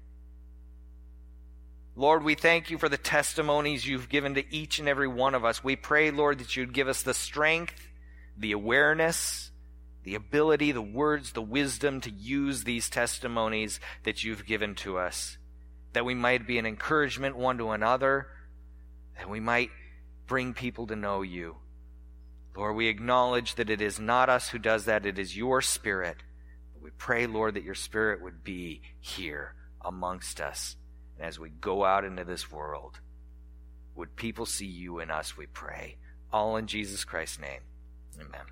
Lord, 1.96 2.22
we 2.22 2.34
thank 2.34 2.70
you 2.70 2.78
for 2.78 2.88
the 2.88 2.96
testimonies 2.96 3.86
you've 3.86 4.08
given 4.08 4.34
to 4.34 4.54
each 4.54 4.78
and 4.78 4.88
every 4.88 5.08
one 5.08 5.34
of 5.34 5.44
us. 5.44 5.62
We 5.62 5.76
pray, 5.76 6.10
Lord, 6.10 6.38
that 6.38 6.56
you'd 6.56 6.72
give 6.72 6.88
us 6.88 7.02
the 7.02 7.14
strength, 7.14 7.88
the 8.36 8.52
awareness, 8.52 9.50
the 10.04 10.14
ability, 10.14 10.72
the 10.72 10.80
words, 10.80 11.32
the 11.32 11.42
wisdom 11.42 12.00
to 12.02 12.10
use 12.10 12.64
these 12.64 12.88
testimonies 12.88 13.80
that 14.04 14.24
you've 14.24 14.46
given 14.46 14.74
to 14.76 14.98
us, 14.98 15.36
that 15.92 16.04
we 16.04 16.14
might 16.14 16.46
be 16.46 16.58
an 16.58 16.66
encouragement 16.66 17.36
one 17.36 17.58
to 17.58 17.70
another 17.70 18.28
that 19.20 19.28
we 19.28 19.40
might 19.40 19.70
bring 20.26 20.54
people 20.54 20.86
to 20.86 20.96
know 20.96 21.20
you. 21.20 21.56
Lord, 22.56 22.74
we 22.74 22.88
acknowledge 22.88 23.56
that 23.56 23.68
it 23.68 23.82
is 23.82 24.00
not 24.00 24.30
us 24.30 24.48
who 24.48 24.58
does 24.58 24.86
that, 24.86 25.04
it 25.04 25.18
is 25.18 25.36
your 25.36 25.60
Spirit. 25.60 26.16
We 26.80 26.90
pray, 26.90 27.26
Lord, 27.26 27.54
that 27.54 27.64
your 27.64 27.74
Spirit 27.74 28.22
would 28.22 28.42
be 28.42 28.80
here 29.00 29.54
amongst 29.84 30.40
us. 30.40 30.76
And 31.18 31.26
as 31.26 31.38
we 31.38 31.50
go 31.50 31.84
out 31.84 32.04
into 32.04 32.24
this 32.24 32.50
world, 32.50 33.00
would 33.94 34.16
people 34.16 34.46
see 34.46 34.66
you 34.66 35.00
in 35.00 35.10
us, 35.10 35.36
we 35.36 35.46
pray. 35.46 35.96
All 36.32 36.56
in 36.56 36.66
Jesus 36.66 37.04
Christ's 37.04 37.40
name. 37.40 37.60
Amen. 38.18 38.46